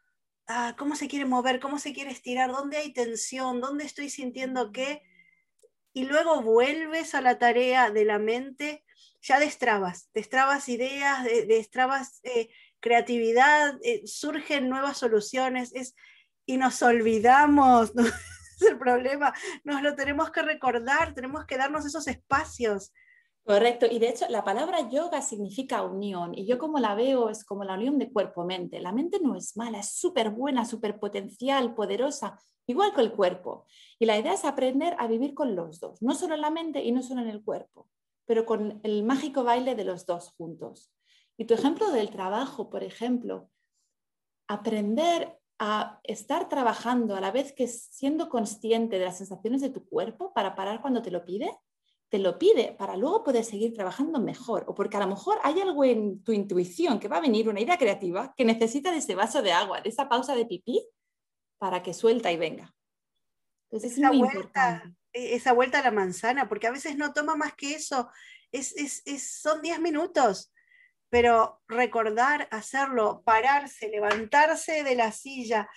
ah, 0.47 0.75
cómo 0.77 0.95
se 0.95 1.07
quiere 1.07 1.25
mover, 1.25 1.59
cómo 1.59 1.79
se 1.79 1.93
quiere 1.93 2.11
estirar, 2.11 2.51
dónde 2.51 2.77
hay 2.77 2.93
tensión, 2.93 3.59
dónde 3.59 3.85
estoy 3.85 4.11
sintiendo 4.11 4.71
qué, 4.71 5.01
y 5.97 6.05
luego 6.05 6.43
vuelves 6.43 7.15
a 7.15 7.21
la 7.21 7.39
tarea 7.39 7.89
de 7.89 8.05
la 8.05 8.19
mente, 8.19 8.85
ya 9.19 9.39
destrabas, 9.39 10.11
destrabas 10.13 10.69
ideas, 10.69 11.23
destrabas 11.47 12.19
eh, 12.23 12.49
creatividad, 12.79 13.77
eh, 13.83 14.05
surgen 14.05 14.69
nuevas 14.69 14.97
soluciones 14.97 15.73
es, 15.73 15.95
y 16.45 16.57
nos 16.57 16.81
olvidamos, 16.81 17.91
es 17.95 18.61
el 18.67 18.77
problema, 18.77 19.33
nos 19.63 19.81
lo 19.81 19.95
tenemos 19.95 20.31
que 20.31 20.41
recordar, 20.41 21.13
tenemos 21.13 21.45
que 21.45 21.57
darnos 21.57 21.85
esos 21.85 22.07
espacios. 22.07 22.93
Correcto, 23.45 23.85
y 23.89 23.99
de 23.99 24.09
hecho 24.09 24.25
la 24.27 24.43
palabra 24.43 24.89
yoga 24.89 25.21
significa 25.21 25.81
unión, 25.81 26.33
y 26.35 26.45
yo 26.45 26.57
como 26.57 26.79
la 26.79 26.95
veo 26.95 27.29
es 27.29 27.45
como 27.45 27.63
la 27.63 27.75
unión 27.75 27.97
de 27.97 28.11
cuerpo-mente. 28.11 28.81
La 28.81 28.91
mente 28.91 29.19
no 29.21 29.37
es 29.37 29.55
mala, 29.55 29.79
es 29.79 29.91
súper 29.91 30.31
buena, 30.31 30.65
súper 30.65 30.99
potencial, 30.99 31.73
poderosa, 31.73 32.37
igual 32.67 32.93
que 32.93 32.99
el 32.99 33.13
cuerpo. 33.13 33.65
Y 33.99 34.05
la 34.05 34.17
idea 34.17 34.33
es 34.33 34.43
aprender 34.43 34.97
a 34.99 35.07
vivir 35.07 35.33
con 35.33 35.55
los 35.55 35.79
dos, 35.79 36.01
no 36.01 36.13
solo 36.13 36.35
en 36.35 36.41
la 36.41 36.49
mente 36.49 36.83
y 36.83 36.91
no 36.91 37.01
solo 37.01 37.21
en 37.21 37.29
el 37.29 37.41
cuerpo, 37.41 37.89
pero 38.25 38.45
con 38.45 38.81
el 38.83 39.03
mágico 39.03 39.45
baile 39.45 39.75
de 39.75 39.85
los 39.85 40.05
dos 40.05 40.33
juntos. 40.37 40.91
Y 41.37 41.45
tu 41.45 41.53
ejemplo 41.53 41.91
del 41.91 42.09
trabajo, 42.09 42.69
por 42.69 42.83
ejemplo, 42.83 43.49
aprender 44.47 45.39
a 45.59 45.99
estar 46.03 46.49
trabajando 46.49 47.15
a 47.15 47.21
la 47.21 47.31
vez 47.31 47.53
que 47.53 47.67
siendo 47.67 48.29
consciente 48.29 48.99
de 48.99 49.05
las 49.05 49.17
sensaciones 49.17 49.61
de 49.61 49.69
tu 49.69 49.87
cuerpo 49.87 50.33
para 50.33 50.55
parar 50.55 50.81
cuando 50.81 51.01
te 51.01 51.11
lo 51.11 51.25
pide, 51.25 51.51
te 52.09 52.19
lo 52.19 52.37
pide 52.37 52.73
para 52.77 52.95
luego 52.95 53.23
poder 53.23 53.43
seguir 53.43 53.73
trabajando 53.73 54.19
mejor. 54.19 54.65
O 54.67 54.75
porque 54.75 54.97
a 54.97 55.01
lo 55.01 55.07
mejor 55.07 55.37
hay 55.43 55.59
algo 55.59 55.83
en 55.83 56.23
tu 56.23 56.31
intuición 56.31 56.99
que 56.99 57.07
va 57.07 57.17
a 57.17 57.21
venir, 57.21 57.49
una 57.49 57.59
idea 57.59 57.77
creativa, 57.77 58.33
que 58.35 58.45
necesita 58.45 58.91
de 58.91 58.97
ese 58.97 59.15
vaso 59.15 59.41
de 59.41 59.51
agua, 59.51 59.81
de 59.81 59.89
esa 59.89 60.07
pausa 60.07 60.35
de 60.35 60.45
pipí, 60.45 60.87
para 61.59 61.83
que 61.83 61.93
suelta 61.93 62.31
y 62.31 62.37
venga. 62.37 62.73
Entonces 63.69 63.97
esa 63.97 64.07
es 64.07 64.13
muy 64.13 64.19
vuelta, 64.19 64.37
importante. 64.37 64.97
E, 65.11 65.35
esa 65.35 65.53
vuelta 65.53 65.79
a 65.79 65.83
la 65.83 65.91
manzana, 65.91 66.47
porque 66.47 66.67
a 66.67 66.71
veces 66.71 66.97
no 66.97 67.13
toma 67.13 67.35
más 67.35 67.53
que 67.55 67.73
eso. 67.73 68.09
Es, 68.51 68.75
es, 68.77 69.01
es 69.05 69.41
son 69.41 69.61
10 69.61 69.81
minutos 69.81 70.53
pero 71.09 71.61
recordar, 71.67 72.47
hacerlo, 72.51 73.21
pararse, 73.23 73.89
levantarse 73.89 74.83
de 74.83 74.95
la 74.95 75.11
silla, 75.11 75.69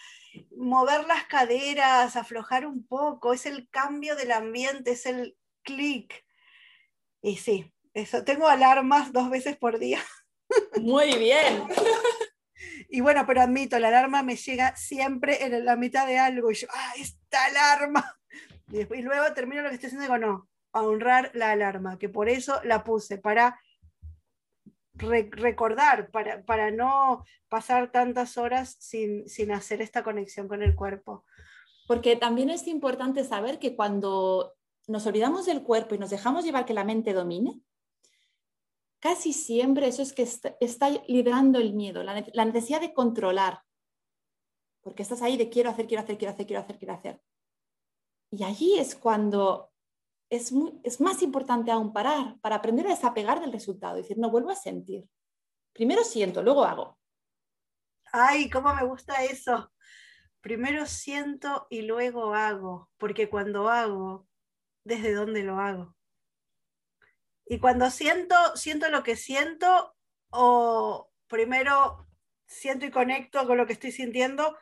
mover 0.57 1.07
las 1.07 1.25
caderas, 1.25 2.17
aflojar 2.17 2.67
un 2.67 2.87
poco, 2.87 3.33
es 3.33 3.47
el 3.47 3.69
cambio 3.71 4.17
del 4.17 4.33
ambiente, 4.33 4.93
es 4.93 5.07
el 5.07 5.37
clic. 5.63 6.25
Y 7.23 7.37
sí, 7.37 7.73
eso, 7.95 8.25
tengo 8.25 8.49
alarmas 8.49 9.13
dos 9.13 9.31
veces 9.31 9.57
por 9.57 9.79
día. 9.79 10.01
Muy 10.81 11.17
bien. 11.19 11.65
Y 12.93 13.01
bueno, 13.01 13.25
pero 13.27 13.41
admito, 13.41 13.79
la 13.79 13.89
alarma 13.89 14.23
me 14.23 14.37
llega 14.37 14.75
siempre 14.77 15.45
en 15.45 15.65
la 15.65 15.77
mitad 15.77 16.07
de 16.07 16.19
algo 16.19 16.51
y 16.51 16.57
yo, 16.57 16.67
¡ah, 16.73 16.93
esta 16.99 17.45
alarma! 17.45 18.19
Y, 18.69 18.85
luego 19.03 19.33
termino 19.33 19.63
lo 19.63 19.69
que 19.69 19.77
estoy 19.77 19.89
haciendo 19.89 20.05
y 20.05 20.09
digo, 20.09 20.19
no, 20.19 20.49
a 20.73 20.83
honrar 20.83 21.31
la 21.35 21.53
alarma, 21.53 21.99
que 21.99 22.09
por 22.09 22.29
eso 22.29 22.61
la 22.65 22.85
puse, 22.85 23.19
para 23.19 23.61
recordar, 25.01 26.11
para, 26.11 26.45
para, 26.45 26.71
no 26.71 27.25
pasar 27.49 27.91
tantas 27.91 28.37
horas 28.37 28.77
sin, 28.79 29.29
sin 29.29 29.53
hacer 29.53 29.83
esta 29.83 30.03
conexión 30.03 30.49
con 30.49 30.63
el 30.63 30.75
cuerpo. 30.75 31.25
Porque 31.87 32.17
también 32.17 32.51
es 32.51 32.67
importante 32.69 33.25
saber 33.25 33.59
que 33.59 33.75
cuando 33.75 34.55
nos 34.87 35.07
olvidamos 35.07 35.47
del 35.47 35.63
cuerpo 35.63 35.95
y 35.95 35.99
nos 35.99 36.11
dejamos 36.11 36.45
llevar 36.45 36.65
que 36.65 36.75
la 36.75 36.85
mente 36.85 37.13
domine, 37.13 37.61
casi 39.01 39.33
siempre 39.33 39.89
eso 39.89 40.03
es 40.03 40.13
que 40.13 40.23
está, 40.23 40.91
liderando 41.09 41.59
el 41.59 41.73
miedo, 41.73 42.03
la, 42.03 42.25
la 42.33 42.45
necesidad 42.45 42.81
de 42.81 42.93
controlar, 42.93 43.63
porque 44.83 45.03
estás 45.03 45.23
ahí 45.23 45.37
de 45.37 45.49
quiero 45.49 45.71
hacer, 45.71 45.87
quiero 45.87 46.03
hacer, 46.03 46.19
quiero 46.19 46.33
hacer, 46.33 46.47
quiero 46.47 46.63
hacer, 46.63 46.79
quiero 46.79 46.95
hacer. 46.95 47.23
Y 48.31 48.45
allí 48.45 48.79
es 48.79 48.95
cuando 48.95 49.70
es, 50.31 50.53
es 50.85 51.01
más 51.01 51.23
importante 51.23 51.71
aún 51.71 51.93
parar 51.93 52.39
para 52.41 52.57
aprender 52.57 52.87
a 52.87 52.91
desapegar 52.91 53.41
del 53.41 53.53
resultado 53.53 53.99
y 53.99 54.03
decir, 54.03 54.19
no 54.19 54.31
vuelvo 54.31 54.51
a 54.51 54.57
sentir. 54.57 55.05
Primero 55.73 56.05
siento, 56.05 56.43
luego 56.43 56.65
hago. 56.65 56.99
Ay, 58.13 58.49
cómo 58.49 58.75
me 58.75 58.85
gusta 58.85 59.25
eso. 59.25 59.73
Primero 60.41 60.87
siento 60.87 61.67
y 61.69 61.83
luego 61.83 62.35
hago, 62.35 62.91
porque 62.97 63.29
cuando 63.29 63.69
hago, 63.69 64.27
¿desde 64.85 65.13
dónde 65.13 65.43
lo 65.43 65.59
hago? 65.59 65.97
Y 67.45 67.59
cuando 67.59 67.91
siento, 67.91 68.37
siento 68.57 68.89
lo 68.89 69.03
que 69.03 69.17
siento 69.17 69.95
o 70.31 71.11
primero 71.27 72.07
siento 72.47 72.87
y 72.87 72.91
conecto 72.91 73.47
con 73.47 73.57
lo 73.59 73.67
que 73.67 73.73
estoy 73.73 73.93
sintiendo, 73.93 74.57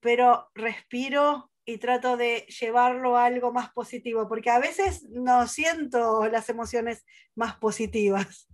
pero 0.00 0.50
respiro 0.54 1.50
y 1.66 1.78
trato 1.78 2.16
de 2.16 2.46
llevarlo 2.60 3.16
a 3.16 3.26
algo 3.26 3.52
más 3.52 3.72
positivo, 3.72 4.28
porque 4.28 4.50
a 4.50 4.60
veces 4.60 5.02
no 5.10 5.46
siento 5.48 6.26
las 6.28 6.48
emociones 6.48 7.04
más 7.34 7.56
positivas 7.56 8.48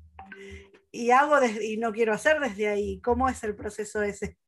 y 0.91 1.11
hago 1.11 1.37
y 1.61 1.77
no 1.77 1.93
quiero 1.93 2.15
hacer 2.15 2.41
desde 2.41 2.69
ahí. 2.69 3.01
¿Cómo 3.01 3.29
es 3.29 3.45
el 3.45 3.55
proceso 3.55 4.03
ese? 4.03 4.39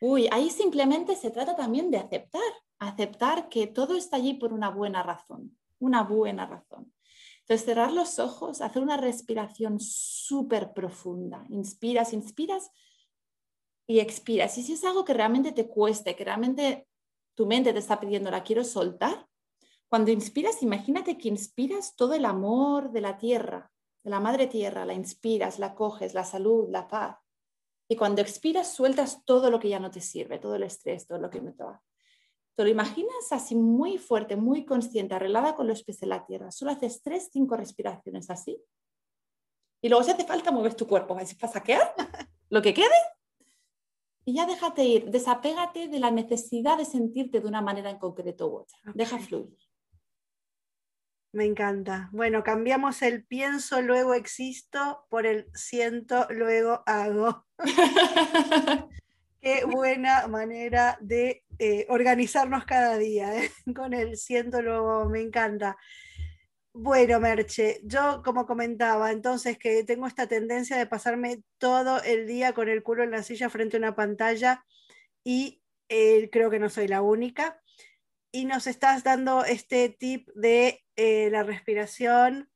Uy, 0.00 0.26
ahí 0.32 0.50
simplemente 0.50 1.14
se 1.14 1.30
trata 1.30 1.54
también 1.54 1.90
de 1.90 1.98
aceptar, 1.98 2.42
aceptar 2.78 3.48
que 3.48 3.66
todo 3.66 3.96
está 3.96 4.16
allí 4.16 4.34
por 4.34 4.52
una 4.52 4.70
buena 4.70 5.02
razón, 5.02 5.56
una 5.78 6.02
buena 6.02 6.46
razón. 6.46 6.92
Entonces, 7.40 7.66
cerrar 7.66 7.92
los 7.92 8.18
ojos, 8.18 8.62
hacer 8.62 8.82
una 8.82 8.96
respiración 8.96 9.78
súper 9.80 10.72
profunda. 10.72 11.44
Inspiras, 11.50 12.12
inspiras 12.12 12.70
y 13.86 14.00
expiras. 14.00 14.56
Y 14.58 14.62
si 14.62 14.72
es 14.72 14.84
algo 14.84 15.04
que 15.04 15.12
realmente 15.12 15.52
te 15.52 15.68
cueste, 15.68 16.16
que 16.16 16.24
realmente 16.24 16.86
tu 17.34 17.46
mente 17.46 17.72
te 17.72 17.78
está 17.78 17.98
pidiendo, 17.98 18.30
la 18.30 18.42
quiero 18.42 18.64
soltar, 18.64 19.26
cuando 19.92 20.10
inspiras, 20.10 20.62
imagínate 20.62 21.18
que 21.18 21.28
inspiras 21.28 21.96
todo 21.96 22.14
el 22.14 22.24
amor 22.24 22.92
de 22.92 23.02
la 23.02 23.18
tierra, 23.18 23.70
de 24.02 24.08
la 24.08 24.20
madre 24.20 24.46
tierra, 24.46 24.86
la 24.86 24.94
inspiras, 24.94 25.58
la 25.58 25.74
coges, 25.74 26.14
la 26.14 26.24
salud, 26.24 26.66
la 26.70 26.88
paz. 26.88 27.18
Y 27.88 27.96
cuando 27.96 28.22
expiras, 28.22 28.72
sueltas 28.74 29.22
todo 29.26 29.50
lo 29.50 29.60
que 29.60 29.68
ya 29.68 29.78
no 29.78 29.90
te 29.90 30.00
sirve, 30.00 30.38
todo 30.38 30.54
el 30.54 30.62
estrés, 30.62 31.06
todo 31.06 31.18
lo 31.18 31.28
que 31.28 31.42
me 31.42 31.52
toca. 31.52 31.82
Te 32.54 32.64
lo 32.64 32.70
imaginas 32.70 33.32
así 33.32 33.54
muy 33.54 33.98
fuerte, 33.98 34.34
muy 34.34 34.64
consciente, 34.64 35.14
arreglada 35.14 35.54
con 35.54 35.66
los 35.66 35.84
pies 35.84 36.00
de 36.00 36.06
la 36.06 36.24
tierra. 36.24 36.50
Solo 36.50 36.70
haces 36.70 37.02
tres, 37.02 37.28
cinco 37.30 37.56
respiraciones 37.56 38.30
así. 38.30 38.58
Y 39.82 39.90
luego 39.90 40.04
si 40.04 40.10
hace 40.10 40.24
falta, 40.24 40.50
mueves 40.50 40.74
tu 40.74 40.86
cuerpo. 40.86 41.18
Así 41.18 41.34
para 41.34 41.52
saquear 41.52 41.94
lo 42.48 42.62
que 42.62 42.72
quede 42.72 42.94
y 44.24 44.34
ya 44.34 44.46
déjate 44.46 44.84
ir, 44.84 45.10
desapégate 45.10 45.88
de 45.88 45.98
la 45.98 46.10
necesidad 46.10 46.78
de 46.78 46.84
sentirte 46.84 47.40
de 47.40 47.48
una 47.48 47.60
manera 47.60 47.90
en 47.90 47.98
concreto 47.98 48.48
u 48.48 48.56
otra. 48.58 48.78
Deja 48.94 49.18
fluir. 49.18 49.56
Me 51.32 51.46
encanta. 51.46 52.10
Bueno, 52.12 52.44
cambiamos 52.44 53.00
el 53.00 53.24
pienso, 53.24 53.80
luego 53.80 54.12
existo 54.12 55.06
por 55.08 55.24
el 55.24 55.46
siento, 55.54 56.26
luego 56.30 56.82
hago. 56.84 57.46
Qué 59.40 59.64
buena 59.64 60.28
manera 60.28 60.98
de 61.00 61.42
eh, 61.58 61.86
organizarnos 61.88 62.64
cada 62.64 62.98
día, 62.98 63.42
¿eh? 63.42 63.50
con 63.74 63.94
el 63.94 64.16
siento, 64.18 64.60
luego 64.60 65.06
me 65.06 65.20
encanta. 65.20 65.76
Bueno, 66.74 67.20
Merche, 67.20 67.80
yo 67.84 68.22
como 68.24 68.46
comentaba, 68.46 69.12
entonces 69.12 69.58
que 69.58 69.84
tengo 69.84 70.06
esta 70.06 70.26
tendencia 70.26 70.78
de 70.78 70.86
pasarme 70.86 71.42
todo 71.58 72.02
el 72.02 72.26
día 72.26 72.54
con 72.54 72.70
el 72.70 72.82
culo 72.82 73.02
en 73.02 73.10
la 73.10 73.22
silla 73.22 73.50
frente 73.50 73.76
a 73.76 73.80
una 73.80 73.94
pantalla 73.94 74.64
y 75.22 75.62
eh, 75.90 76.30
creo 76.32 76.48
que 76.48 76.58
no 76.58 76.70
soy 76.70 76.88
la 76.88 77.02
única. 77.02 77.60
Y 78.32 78.46
nos 78.46 78.66
estás 78.66 79.04
dando 79.04 79.44
este 79.44 79.90
tip 79.90 80.28
de 80.34 80.82
eh, 80.96 81.28
la 81.30 81.42
respiración 81.42 82.50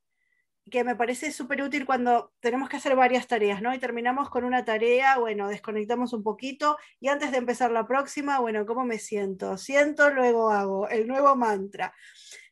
que 0.70 0.82
me 0.82 0.96
parece 0.96 1.30
súper 1.30 1.62
útil 1.62 1.84
cuando 1.84 2.32
tenemos 2.40 2.70
que 2.70 2.78
hacer 2.78 2.96
varias 2.96 3.28
tareas, 3.28 3.60
¿no? 3.62 3.74
Y 3.74 3.78
terminamos 3.78 4.30
con 4.30 4.44
una 4.44 4.64
tarea, 4.64 5.18
bueno, 5.18 5.48
desconectamos 5.48 6.14
un 6.14 6.22
poquito 6.22 6.78
y 7.00 7.08
antes 7.08 7.30
de 7.32 7.36
empezar 7.36 7.70
la 7.70 7.86
próxima, 7.86 8.40
bueno, 8.40 8.64
¿cómo 8.64 8.84
me 8.86 8.98
siento? 8.98 9.58
Siento, 9.58 10.10
luego 10.10 10.50
hago 10.50 10.88
el 10.88 11.06
nuevo 11.06 11.36
mantra. 11.36 11.94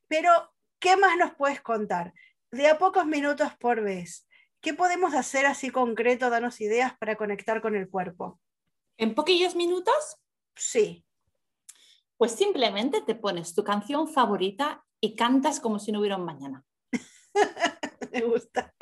Pero 0.06 0.53
¿Qué 0.84 0.98
más 0.98 1.16
nos 1.16 1.34
puedes 1.34 1.62
contar? 1.62 2.12
De 2.50 2.68
a 2.68 2.76
pocos 2.76 3.06
minutos 3.06 3.48
por 3.58 3.80
vez. 3.80 4.28
¿Qué 4.60 4.74
podemos 4.74 5.14
hacer 5.14 5.46
así 5.46 5.70
concreto? 5.70 6.28
Danos 6.28 6.60
ideas 6.60 6.92
para 6.98 7.16
conectar 7.16 7.62
con 7.62 7.74
el 7.74 7.88
cuerpo. 7.88 8.38
¿En 8.98 9.14
poquillos 9.14 9.56
minutos? 9.56 9.94
Sí. 10.54 11.02
Pues 12.18 12.32
simplemente 12.32 13.00
te 13.00 13.14
pones 13.14 13.54
tu 13.54 13.64
canción 13.64 14.08
favorita 14.08 14.84
y 15.00 15.16
cantas 15.16 15.58
como 15.58 15.78
si 15.78 15.90
no 15.90 16.00
hubiera 16.00 16.18
un 16.18 16.26
mañana. 16.26 16.62
Me 18.12 18.20
gusta. 18.20 18.74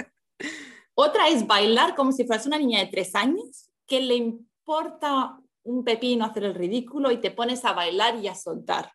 Otra 0.94 1.28
es 1.28 1.46
bailar 1.46 1.94
como 1.94 2.10
si 2.10 2.26
fueras 2.26 2.46
una 2.46 2.58
niña 2.58 2.80
de 2.80 2.88
tres 2.88 3.14
años 3.14 3.70
que 3.86 4.00
le 4.00 4.16
importa 4.16 5.38
un 5.62 5.84
pepino 5.84 6.24
hacer 6.24 6.42
el 6.42 6.56
ridículo 6.56 7.12
y 7.12 7.20
te 7.20 7.30
pones 7.30 7.64
a 7.64 7.74
bailar 7.74 8.16
y 8.16 8.26
a 8.26 8.34
soltar. 8.34 8.90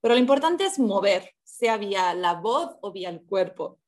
Pero 0.00 0.14
lo 0.14 0.20
importante 0.20 0.66
es 0.66 0.80
mover, 0.80 1.32
sea 1.64 1.78
vía 1.78 2.12
la 2.12 2.34
voz 2.34 2.76
o 2.82 2.92
vía 2.92 3.08
el 3.08 3.22
cuerpo. 3.22 3.80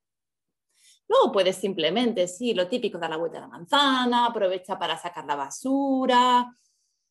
Luego 1.07 1.31
puedes 1.31 1.57
simplemente, 1.57 2.27
sí, 2.27 2.55
lo 2.55 2.67
típico, 2.69 2.97
dar 2.99 3.11
la 3.11 3.19
vuelta 3.19 3.37
a 3.37 3.43
la 3.43 3.49
manzana, 3.49 4.27
aprovecha 4.27 4.79
para 4.79 4.97
sacar 4.97 5.27
la 5.27 5.37
basura, 5.37 6.57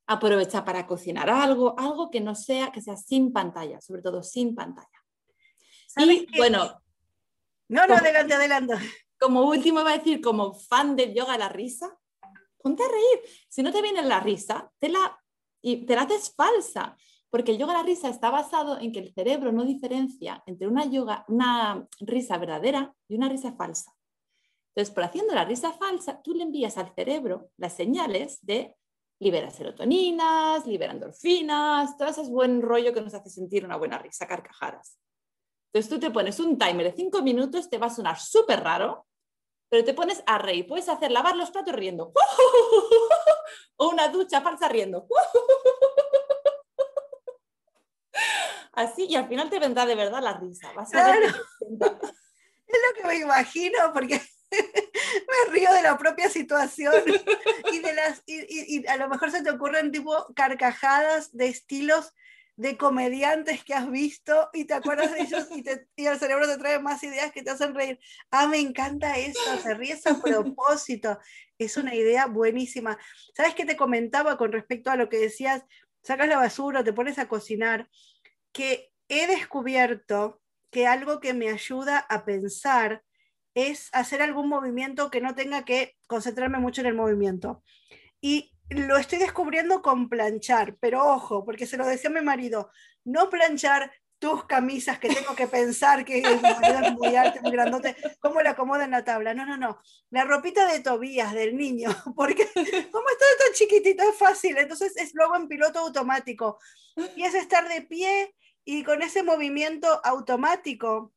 aprovecha 0.07 0.65
para 0.65 0.87
cocinar 0.87 1.29
algo, 1.29 1.75
algo 1.77 2.09
que 2.09 2.19
no 2.19 2.33
sea, 2.33 2.71
que 2.71 2.81
sea 2.81 2.97
sin 2.97 3.31
pantalla, 3.31 3.79
sobre 3.79 4.01
todo 4.01 4.23
sin 4.23 4.55
pantalla. 4.55 4.87
Y 5.97 6.25
bueno. 6.35 6.81
No, 7.67 7.85
no, 7.85 7.95
adelante, 7.95 8.33
adelante. 8.33 8.73
Como 9.19 9.43
último 9.43 9.83
voy 9.83 9.93
a 9.93 9.97
decir, 9.99 10.19
como 10.19 10.55
fan 10.55 10.95
del 10.95 11.13
yoga 11.13 11.37
la 11.37 11.49
risa, 11.49 11.95
ponte 12.57 12.83
a 12.83 12.87
reír. 12.87 13.21
Si 13.47 13.61
no 13.61 13.71
te 13.71 13.83
viene 13.83 14.01
la 14.01 14.19
risa, 14.19 14.71
te 14.79 14.89
la, 14.89 15.15
y 15.61 15.85
te 15.85 15.95
la 15.95 16.01
haces 16.01 16.33
falsa. 16.35 16.97
Porque 17.35 17.51
el 17.51 17.57
yoga 17.57 17.73
la 17.73 17.83
risa 17.83 18.07
está 18.07 18.29
basado 18.29 18.79
en 18.79 18.93
que 18.93 18.99
el 18.99 19.13
cerebro 19.13 19.51
no 19.51 19.65
diferencia 19.65 20.41
entre 20.45 20.69
una, 20.69 20.85
yoga, 20.85 21.25
una 21.27 21.85
risa 21.99 22.37
verdadera 22.37 22.95
y 23.09 23.15
una 23.15 23.27
risa 23.27 23.51
falsa. 23.57 23.93
Entonces, 24.69 24.95
por 24.95 25.03
haciendo 25.03 25.35
la 25.35 25.43
risa 25.43 25.73
falsa, 25.73 26.21
tú 26.21 26.33
le 26.33 26.43
envías 26.43 26.77
al 26.77 26.95
cerebro 26.95 27.49
las 27.57 27.73
señales 27.73 28.39
de 28.41 28.77
libera 29.19 29.49
serotoninas, 29.49 30.65
libera 30.65 30.93
endorfinas, 30.93 31.97
todo 31.97 32.07
ese 32.07 32.23
buen 32.29 32.61
rollo 32.61 32.93
que 32.93 33.01
nos 33.01 33.13
hace 33.13 33.29
sentir 33.29 33.65
una 33.65 33.75
buena 33.75 33.97
risa, 33.97 34.25
carcajadas. 34.25 34.97
Entonces 35.73 35.89
tú 35.89 35.99
te 35.99 36.11
pones 36.11 36.39
un 36.39 36.57
timer 36.57 36.85
de 36.85 36.93
cinco 36.93 37.21
minutos, 37.21 37.69
te 37.69 37.77
va 37.77 37.87
a 37.87 37.93
sonar 37.93 38.17
súper 38.17 38.63
raro, 38.63 39.07
pero 39.67 39.83
te 39.83 39.93
pones 39.93 40.23
a 40.25 40.37
reír. 40.37 40.67
Puedes 40.67 40.87
hacer 40.87 41.11
lavar 41.11 41.35
los 41.35 41.51
platos 41.51 41.75
riendo. 41.75 42.13
o 43.75 43.89
una 43.89 44.07
ducha 44.07 44.39
falsa 44.39 44.69
riendo. 44.69 45.05
así 48.75 49.07
y 49.09 49.15
al 49.15 49.27
final 49.27 49.49
te 49.49 49.59
vendrá 49.59 49.85
de 49.85 49.95
verdad 49.95 50.21
la 50.21 50.37
risa. 50.37 50.71
claro. 50.91 51.27
es 52.67 52.79
lo 52.87 53.01
que 53.01 53.07
me 53.07 53.15
imagino 53.17 53.77
porque 53.93 54.21
me 54.51 55.51
río 55.51 55.71
de 55.73 55.81
la 55.81 55.97
propia 55.97 56.29
situación 56.29 56.93
y, 57.71 57.79
de 57.79 57.93
las, 57.93 58.23
y, 58.25 58.85
a 58.87 58.97
lo 58.97 59.09
mejor 59.09 59.31
se 59.31 59.43
te 59.43 59.51
ocurren 59.51 59.91
tipo 59.91 60.13
carcajadas 60.35 61.35
de 61.35 61.47
estilos 61.47 62.13
de 62.57 62.77
comediantes 62.77 63.65
que 63.65 63.73
has 63.73 63.89
visto 63.91 64.49
y 64.53 64.63
te 64.63 64.73
acuerdas 64.73 65.11
de 65.11 65.21
ellos 65.21 65.47
y, 65.53 65.61
te, 65.61 65.89
y, 65.97 66.05
el 66.05 66.17
cerebro 66.17 66.47
te 66.47 66.57
trae 66.57 66.79
más 66.79 67.03
ideas 67.03 67.31
que 67.33 67.43
te 67.43 67.51
hacen 67.51 67.75
reír. 67.75 67.99
Ah, 68.31 68.47
me 68.47 68.59
encanta 68.59 69.17
eso, 69.17 69.57
se 69.61 69.73
ríe 69.73 69.99
a 70.05 70.21
propósito. 70.21 71.19
Es 71.57 71.75
una 71.75 71.93
idea 71.95 72.27
buenísima. 72.27 72.97
¿Sabes 73.35 73.55
qué 73.55 73.65
te 73.65 73.75
comentaba 73.75 74.37
con 74.37 74.53
respecto 74.53 74.89
a 74.89 74.95
lo 74.95 75.09
que 75.09 75.17
decías? 75.17 75.63
Sacas 76.01 76.29
la 76.29 76.37
basura, 76.37 76.83
te 76.83 76.93
pones 76.93 77.19
a 77.19 77.27
cocinar 77.27 77.89
que 78.55 78.89
he 79.09 79.27
descubierto 79.27 80.41
que 80.71 80.87
algo 80.87 81.19
que 81.19 81.33
me 81.33 81.49
ayuda 81.49 81.99
a 81.99 82.23
pensar 82.23 83.03
es 83.53 83.89
hacer 83.91 84.21
algún 84.21 84.47
movimiento 84.47 85.11
que 85.11 85.19
no 85.19 85.35
tenga 85.35 85.65
que 85.65 85.97
concentrarme 86.07 86.57
mucho 86.57 86.79
en 86.79 86.87
el 86.87 86.93
movimiento. 86.93 87.63
Y 88.21 88.53
lo 88.69 88.95
estoy 88.95 89.19
descubriendo 89.19 89.81
con 89.81 90.07
planchar, 90.07 90.77
pero 90.79 91.05
ojo, 91.05 91.43
porque 91.43 91.65
se 91.65 91.75
lo 91.75 91.85
decía 91.85 92.09
a 92.09 92.13
mi 92.13 92.21
marido, 92.21 92.71
no 93.03 93.29
planchar 93.29 93.91
tus 94.19 94.45
camisas 94.45 94.99
que 94.99 95.09
tengo 95.09 95.35
que 95.35 95.47
pensar 95.47 96.05
que 96.05 96.19
es 96.19 96.41
muy 96.93 97.15
alto, 97.17 97.41
muy 97.41 97.51
grandote, 97.51 97.97
cómo 98.21 98.41
la 98.41 98.51
acomoda 98.51 98.85
en 98.85 98.91
la 98.91 99.03
tabla. 99.03 99.33
No, 99.33 99.45
no, 99.45 99.57
no. 99.57 99.79
La 100.11 100.23
ropita 100.23 100.65
de 100.71 100.79
Tobías 100.79 101.33
del 101.33 101.57
niño, 101.57 101.89
porque 102.15 102.47
como 102.53 103.09
está 103.09 103.25
tan 103.43 103.53
chiquitito 103.53 104.03
es 104.03 104.17
fácil, 104.17 104.57
entonces 104.57 104.95
es 104.95 105.13
luego 105.13 105.35
en 105.35 105.49
piloto 105.49 105.79
automático. 105.79 106.57
Y 107.17 107.23
es 107.23 107.35
estar 107.35 107.67
de 107.67 107.81
pie 107.81 108.33
y 108.65 108.83
con 108.83 109.01
ese 109.01 109.23
movimiento 109.23 110.01
automático 110.03 111.13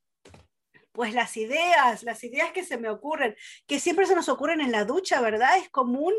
Pues 0.93 1.15
las 1.15 1.37
ideas, 1.37 2.03
las 2.03 2.23
ideas 2.25 2.53
que 2.53 2.65
se 2.65 2.77
me 2.77 2.89
ocurren, 2.91 3.37
que 3.67 3.81
siempre 3.81 4.07
se 4.07 4.15
nos 4.15 4.29
ocurren 4.29 4.61
en 4.61 4.73
la 4.73 4.85
ducha, 4.85 5.21
¿verdad? 5.21 5.57
Es 5.57 5.69
común 5.71 6.13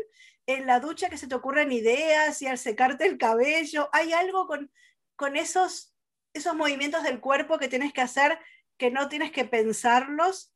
en 0.46 0.66
la 0.66 0.80
ducha 0.80 1.08
que 1.08 1.18
se 1.18 1.28
te 1.28 1.34
ocurren 1.34 1.70
ideas 1.70 2.42
y 2.42 2.46
al 2.46 2.58
secarte 2.58 3.06
el 3.06 3.18
cabello. 3.18 3.88
Hay 3.92 4.12
algo 4.12 4.46
con, 4.46 4.70
con 5.16 5.36
esos, 5.36 5.94
esos 6.34 6.54
movimientos 6.54 7.02
del 7.02 7.20
cuerpo 7.20 7.58
que 7.58 7.68
tienes 7.68 7.92
que 7.92 8.00
hacer 8.00 8.38
que 8.80 8.90
no 8.90 9.10
tienes 9.10 9.30
que 9.30 9.44
pensarlos 9.44 10.54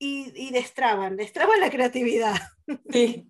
y, 0.00 0.32
y 0.34 0.50
destraban, 0.50 1.16
destraban 1.16 1.60
la 1.60 1.70
creatividad. 1.70 2.36
Sí. 2.90 3.28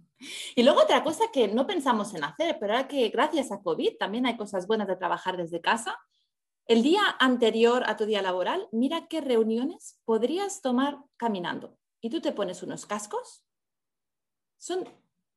Y 0.54 0.62
luego 0.62 0.82
otra 0.82 1.02
cosa 1.02 1.24
que 1.32 1.48
no 1.48 1.66
pensamos 1.66 2.14
en 2.14 2.22
hacer, 2.22 2.56
pero 2.60 2.74
ahora 2.74 2.88
que 2.88 3.08
gracias 3.08 3.50
a 3.50 3.60
COVID 3.60 3.96
también 3.98 4.26
hay 4.26 4.36
cosas 4.36 4.68
buenas 4.68 4.86
de 4.86 4.96
trabajar 4.96 5.36
desde 5.36 5.60
casa, 5.60 5.98
el 6.66 6.82
día 6.82 7.02
anterior 7.18 7.84
a 7.86 7.96
tu 7.96 8.06
día 8.06 8.22
laboral, 8.22 8.68
mira 8.72 9.06
qué 9.08 9.20
reuniones 9.20 10.00
podrías 10.04 10.62
tomar 10.62 10.98
caminando. 11.16 11.78
Y 12.00 12.10
tú 12.10 12.20
te 12.20 12.32
pones 12.32 12.62
unos 12.62 12.86
cascos 12.86 13.44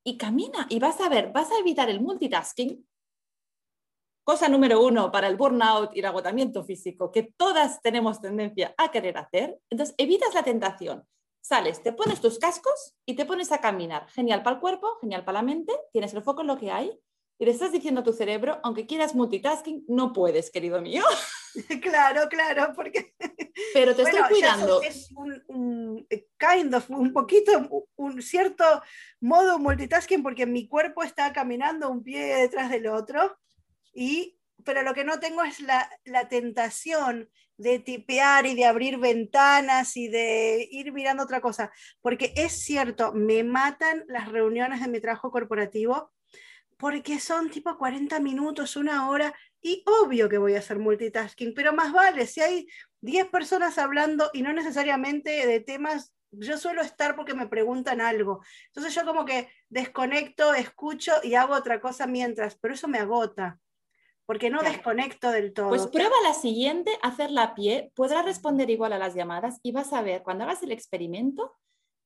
y 0.04 0.18
camina 0.18 0.68
y 0.70 0.80
vas 0.80 1.02
a 1.02 1.10
ver, 1.10 1.32
vas 1.34 1.52
a 1.52 1.60
evitar 1.60 1.90
el 1.90 2.00
multitasking. 2.00 2.88
Cosa 4.24 4.48
número 4.48 4.84
uno 4.84 5.12
para 5.12 5.28
el 5.28 5.38
burnout 5.38 5.96
y 5.96 6.00
el 6.00 6.06
agotamiento 6.06 6.64
físico, 6.64 7.12
que 7.12 7.24
todas 7.24 7.82
tenemos 7.82 8.22
tendencia 8.22 8.74
a 8.78 8.92
querer 8.92 9.18
hacer. 9.18 9.60
Entonces, 9.70 9.96
evitas 9.98 10.34
la 10.34 10.44
tentación. 10.44 11.06
Sales, 11.42 11.82
te 11.82 11.94
pones 11.94 12.20
tus 12.20 12.40
cascos 12.40 12.96
y 13.06 13.16
te 13.16 13.26
pones 13.26 13.54
a 13.54 13.62
caminar. 13.62 14.10
Genial 14.10 14.44
para 14.44 14.56
el 14.56 14.62
cuerpo, 14.62 14.98
genial 15.00 15.24
para 15.24 15.40
la 15.40 15.44
mente, 15.44 15.74
tienes 15.94 16.14
el 16.14 16.24
foco 16.24 16.42
en 16.42 16.48
lo 16.48 16.58
que 16.58 16.72
hay 16.72 17.00
y 17.40 17.46
le 17.46 17.52
estás 17.52 17.72
diciendo 17.72 18.02
a 18.02 18.04
tu 18.04 18.14
cerebro, 18.14 18.60
aunque 18.64 18.88
quieras 18.88 19.14
multitasking, 19.14 19.86
no 19.88 20.12
puedes, 20.14 20.50
querido 20.52 20.82
mío. 20.82 21.04
Claro, 21.82 22.30
claro, 22.30 22.72
porque... 22.76 23.16
Pero 23.74 23.96
te 23.96 24.04
estoy 24.04 24.22
cuidando. 24.30 24.80
Es 24.84 25.12
un, 25.12 26.06
eh, 26.08 26.28
kind 26.38 26.72
of, 26.76 26.88
un 26.92 27.12
poquito, 27.12 27.88
un 27.96 28.22
cierto 28.22 28.64
modo 29.22 29.58
multitasking 29.58 30.22
porque 30.22 30.46
mi 30.46 30.68
cuerpo 30.68 31.02
está 31.02 31.34
caminando 31.34 31.90
un 31.90 32.04
pie 32.04 32.36
detrás 32.36 32.70
del 32.70 32.86
otro, 32.86 33.40
y, 33.92 34.40
pero 34.64 34.84
lo 34.84 34.94
que 34.94 35.04
no 35.04 35.20
tengo 35.20 35.42
es 35.42 35.60
la, 35.60 35.90
la 36.06 36.28
tentación 36.30 37.28
de 37.58 37.80
tipear 37.80 38.46
y 38.46 38.54
de 38.54 38.66
abrir 38.66 39.00
ventanas 39.00 39.98
y 39.98 40.10
de 40.10 40.68
ir 40.70 40.94
mirando 40.94 41.24
otra 41.24 41.42
cosa, 41.42 41.72
porque 42.02 42.34
es 42.36 42.52
cierto, 42.52 43.14
me 43.14 43.44
matan 43.44 44.06
las 44.08 44.32
reuniones 44.32 44.82
de 44.82 44.90
mi 44.90 45.00
trabajo 45.00 45.32
corporativo 45.32 46.12
porque 46.78 47.20
son 47.20 47.50
tipo 47.50 47.78
40 47.78 48.20
minutos, 48.20 48.76
una 48.76 49.10
hora, 49.10 49.34
y 49.62 49.84
obvio 50.04 50.30
que 50.30 50.38
voy 50.38 50.56
a 50.56 50.60
hacer 50.60 50.80
multitasking, 50.80 51.54
pero 51.54 51.74
más 51.74 51.92
vale, 51.92 52.28
si 52.28 52.42
hay 52.42 52.68
10 53.02 53.28
personas 53.28 53.78
hablando 53.78 54.30
y 54.34 54.42
no 54.42 54.54
necesariamente 54.54 55.46
de 55.46 55.60
temas, 55.60 56.14
yo 56.32 56.58
suelo 56.58 56.82
estar 56.82 57.16
porque 57.16 57.34
me 57.34 57.48
preguntan 57.48 58.02
algo. 58.02 58.44
Entonces 58.68 58.94
yo 58.94 59.06
como 59.06 59.26
que 59.26 59.50
desconecto, 59.70 60.54
escucho 60.54 61.14
y 61.24 61.36
hago 61.36 61.54
otra 61.54 61.82
cosa 61.82 62.06
mientras, 62.06 62.56
pero 62.56 62.74
eso 62.74 62.88
me 62.88 63.00
agota, 63.00 63.60
porque 64.26 64.50
no 64.50 64.62
desconecto 64.62 65.32
del 65.32 65.54
todo. 65.54 65.70
Pues 65.70 65.88
prueba 65.88 66.16
la 66.24 66.34
siguiente, 66.34 66.92
hacerla 67.02 67.44
a 67.44 67.56
pie, 67.56 67.92
podrás 67.96 68.26
responder 68.26 68.70
igual 68.70 68.94
a 68.94 69.00
las 69.00 69.16
llamadas 69.16 69.60
y 69.64 69.72
vas 69.72 69.94
a 69.94 70.02
ver, 70.02 70.22
cuando 70.22 70.44
hagas 70.44 70.62
el 70.64 70.72
experimento, 70.72 71.56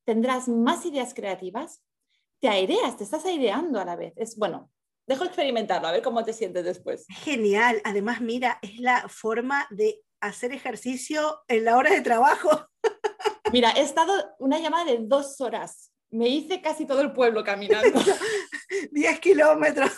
tendrás 0.06 0.48
más 0.48 0.86
ideas 0.86 1.14
creativas, 1.14 1.84
te 2.42 2.50
aireas, 2.50 2.98
te 2.98 3.04
estás 3.04 3.24
aireando 3.26 3.80
a 3.80 3.86
la 3.86 3.96
vez. 3.96 4.14
Es 4.18 4.36
bueno, 4.36 4.72
dejo 5.08 5.24
experimentarlo, 5.24 5.88
a 5.88 5.92
ver 5.92 6.02
cómo 6.02 6.26
te 6.26 6.34
sientes 6.34 6.66
después. 6.66 7.06
Genial. 7.08 7.82
Además, 7.86 8.20
mira, 8.20 8.60
es 8.62 8.80
la 8.80 9.08
forma 9.08 9.68
de 9.70 10.02
hacer 10.20 10.52
ejercicio 10.52 11.40
en 11.48 11.66
la 11.66 11.78
hora 11.78 11.92
de 11.92 12.02
trabajo. 12.02 12.50
Mira, 13.52 13.72
he 13.72 13.82
estado 13.82 14.14
una 14.40 14.60
llamada 14.60 14.86
de 14.86 15.00
dos 15.02 15.42
horas. 15.42 15.92
Me 16.10 16.30
hice 16.30 16.62
casi 16.62 16.86
todo 16.86 17.02
el 17.02 17.12
pueblo 17.12 17.44
caminando. 17.44 18.00
10 18.92 19.20
kilómetros. 19.20 19.92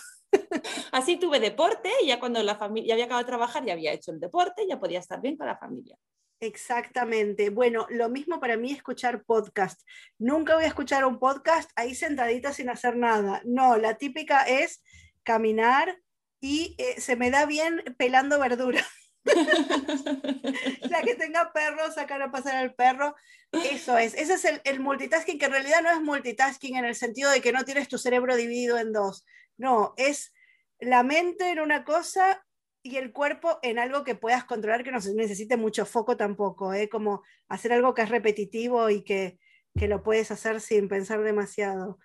Así 0.91 1.17
tuve 1.17 1.39
deporte 1.39 1.91
y 2.01 2.07
ya 2.07 2.19
cuando 2.19 2.41
la 2.41 2.55
familia 2.55 2.87
ya 2.87 2.93
había 2.93 3.05
acabado 3.05 3.23
de 3.23 3.27
trabajar, 3.27 3.63
ya 3.63 3.73
había 3.73 3.93
hecho 3.93 4.11
el 4.11 4.19
deporte, 4.19 4.65
ya 4.67 4.79
podía 4.79 4.99
estar 4.99 5.21
bien 5.21 5.37
con 5.37 5.45
la 5.45 5.57
familia. 5.57 5.95
Exactamente. 6.43 7.49
Bueno, 7.51 7.87
lo 7.89 8.09
mismo 8.09 8.41
para 8.41 8.57
mí 8.57 8.73
escuchar 8.73 9.23
podcast. 9.23 9.81
Nunca 10.19 10.55
voy 10.55 10.65
a 10.65 10.67
escuchar 10.67 11.05
un 11.05 11.17
podcast 11.17 11.71
ahí 11.77 11.95
sentadita 11.95 12.51
sin 12.51 12.69
hacer 12.69 12.97
nada. 12.97 13.41
No, 13.45 13.77
la 13.77 13.97
típica 13.97 14.43
es 14.43 14.83
caminar 15.23 15.97
y 16.41 16.75
eh, 16.79 16.99
se 16.99 17.15
me 17.15 17.31
da 17.31 17.45
bien 17.45 17.81
pelando 17.97 18.39
verdura. 18.39 18.85
la 19.23 21.01
que 21.01 21.15
tenga 21.15 21.53
perro, 21.53 21.89
sacar 21.93 22.21
a 22.21 22.29
pasar 22.29 22.57
al 22.57 22.75
perro. 22.75 23.15
Eso 23.53 23.97
es. 23.97 24.13
Ese 24.13 24.33
es 24.33 24.43
el, 24.43 24.59
el, 24.65 24.81
multitasking, 24.81 25.39
que 25.39 25.45
en 25.45 25.53
realidad 25.53 25.81
no 25.81 25.91
es 25.91 26.01
multitasking 26.01 26.75
en 26.75 26.83
el 26.83 26.95
sentido 26.95 27.31
de 27.31 27.39
que 27.39 27.53
no 27.53 27.63
tienes 27.63 27.87
tu 27.87 27.97
cerebro 27.97 28.35
dividido 28.35 28.77
en 28.77 28.91
dos. 28.91 29.25
No, 29.55 29.93
es 29.95 30.33
la 30.77 31.03
mente 31.03 31.51
en 31.51 31.61
una 31.61 31.85
cosa 31.85 32.45
y 32.83 32.97
el 32.97 33.13
cuerpo 33.13 33.59
en 33.61 33.79
algo 33.79 34.03
que 34.03 34.15
puedas 34.15 34.43
controlar, 34.43 34.83
que 34.83 34.91
no 34.91 34.99
necesite 35.15 35.55
mucho 35.55 35.85
foco 35.85 36.17
tampoco, 36.17 36.73
¿eh? 36.73 36.89
como 36.89 37.23
hacer 37.47 37.71
algo 37.71 37.93
que 37.93 38.01
es 38.01 38.09
repetitivo 38.09 38.89
y 38.89 39.03
que, 39.03 39.39
que 39.73 39.87
lo 39.87 40.03
puedes 40.03 40.31
hacer 40.31 40.59
sin 40.59 40.89
pensar 40.89 41.23
demasiado. 41.23 41.97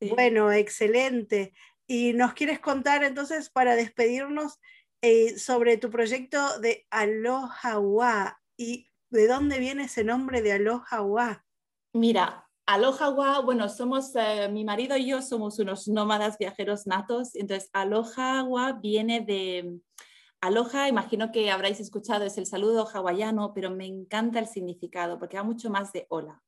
Bueno, 0.00 0.52
excelente. 0.52 1.54
Y 1.86 2.12
nos 2.12 2.34
quieres 2.34 2.60
contar 2.60 3.02
entonces 3.02 3.48
para 3.48 3.74
despedirnos 3.74 4.60
eh, 5.00 5.38
sobre 5.38 5.78
tu 5.78 5.90
proyecto 5.90 6.60
de 6.60 6.86
Aloha 6.90 8.38
y 8.56 8.90
de 9.10 9.26
dónde 9.26 9.58
viene 9.58 9.84
ese 9.84 10.04
nombre 10.04 10.42
de 10.42 10.52
Aloha 10.52 11.44
Mira, 11.94 12.46
Aloha 12.66 13.40
bueno, 13.40 13.70
somos, 13.70 14.14
eh, 14.14 14.50
mi 14.52 14.62
marido 14.62 14.94
y 14.98 15.06
yo 15.08 15.22
somos 15.22 15.58
unos 15.58 15.88
nómadas 15.88 16.36
viajeros 16.36 16.86
natos, 16.86 17.34
entonces 17.34 17.70
Aloha 17.72 18.78
viene 18.82 19.20
de, 19.20 19.80
Aloha, 20.40 20.88
imagino 20.88 21.32
que 21.32 21.50
habréis 21.50 21.80
escuchado, 21.80 22.24
es 22.24 22.38
el 22.38 22.46
saludo 22.46 22.86
hawaiano, 22.86 23.52
pero 23.54 23.70
me 23.70 23.86
encanta 23.86 24.38
el 24.38 24.46
significado 24.46 25.18
porque 25.18 25.36
va 25.36 25.42
mucho 25.42 25.68
más 25.68 25.92
de 25.92 26.06
hola. 26.10 26.44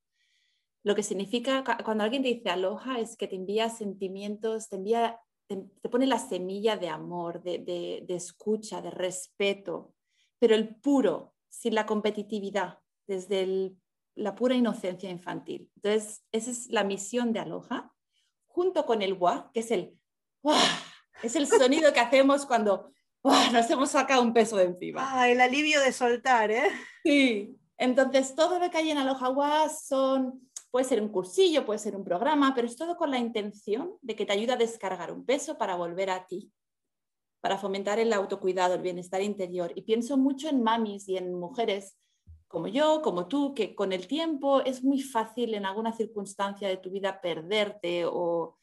Lo 0.84 0.94
que 0.94 1.02
significa, 1.02 1.64
cuando 1.84 2.04
alguien 2.04 2.22
te 2.22 2.28
dice 2.28 2.50
aloha, 2.50 3.00
es 3.00 3.16
que 3.16 3.26
te 3.26 3.34
envía 3.34 3.68
sentimientos, 3.68 4.68
te, 4.68 4.76
envía, 4.76 5.20
te, 5.48 5.88
pone 5.90 6.06
la 6.06 6.20
semilla 6.20 6.76
de 6.76 6.88
amor, 6.88 7.42
de, 7.42 8.04
escucha, 8.08 8.80
de 8.80 8.90
respeto, 8.90 9.92
pero 10.38 10.54
el 10.54 10.76
puro, 10.76 11.34
sin 11.48 11.74
la 11.74 11.84
competitividad, 11.84 12.78
desde 13.08 13.74
la 14.14 14.36
pura 14.36 14.54
inocencia 14.54 15.10
infantil. 15.10 15.68
Entonces, 15.74 16.24
esa 16.30 16.50
es 16.52 16.68
la 16.68 16.84
misión 16.84 17.32
de 17.32 17.40
aloha, 17.40 17.92
junto 18.46 18.86
con 18.86 19.02
el 19.02 19.14
wa, 19.14 19.50
que 19.52 19.60
es 19.60 19.70
el, 19.72 19.98
es 21.24 21.34
el 21.34 21.48
sonido 21.48 21.92
que 21.92 22.00
hacemos 22.00 22.46
cuando 22.46 22.92
nos 23.52 23.70
hemos 23.70 23.90
sacado 23.90 24.22
un 24.22 24.32
peso 24.32 24.56
de 24.56 24.64
encima. 24.64 25.00
Ah, 25.02 25.28
el 25.28 25.40
alivio 25.40 25.80
de 25.80 25.92
soltar, 25.92 26.50
¿eh? 26.50 26.70
Sí. 27.04 27.56
Entonces, 27.76 28.34
todo 28.34 28.58
lo 28.58 28.70
que 28.70 28.78
hay 28.78 28.90
en 28.90 28.98
Aloha 28.98 29.68
son, 29.68 30.50
puede 30.70 30.84
ser 30.84 31.00
un 31.00 31.08
cursillo, 31.08 31.64
puede 31.64 31.78
ser 31.78 31.96
un 31.96 32.04
programa, 32.04 32.54
pero 32.54 32.66
es 32.66 32.76
todo 32.76 32.96
con 32.96 33.10
la 33.10 33.18
intención 33.18 33.92
de 34.02 34.14
que 34.14 34.26
te 34.26 34.32
ayude 34.32 34.52
a 34.52 34.56
descargar 34.56 35.12
un 35.12 35.24
peso 35.24 35.56
para 35.56 35.76
volver 35.76 36.10
a 36.10 36.26
ti, 36.26 36.52
para 37.40 37.56
fomentar 37.56 37.98
el 37.98 38.12
autocuidado, 38.12 38.74
el 38.74 38.82
bienestar 38.82 39.22
interior. 39.22 39.72
Y 39.74 39.82
pienso 39.82 40.18
mucho 40.18 40.48
en 40.48 40.62
mamis 40.62 41.08
y 41.08 41.16
en 41.16 41.32
mujeres 41.34 41.96
como 42.48 42.66
yo, 42.66 43.00
como 43.00 43.28
tú, 43.28 43.54
que 43.54 43.76
con 43.76 43.92
el 43.92 44.08
tiempo 44.08 44.60
es 44.60 44.82
muy 44.82 45.00
fácil 45.00 45.54
en 45.54 45.64
alguna 45.64 45.92
circunstancia 45.92 46.68
de 46.68 46.78
tu 46.78 46.90
vida 46.90 47.20
perderte 47.20 48.04
o 48.04 48.56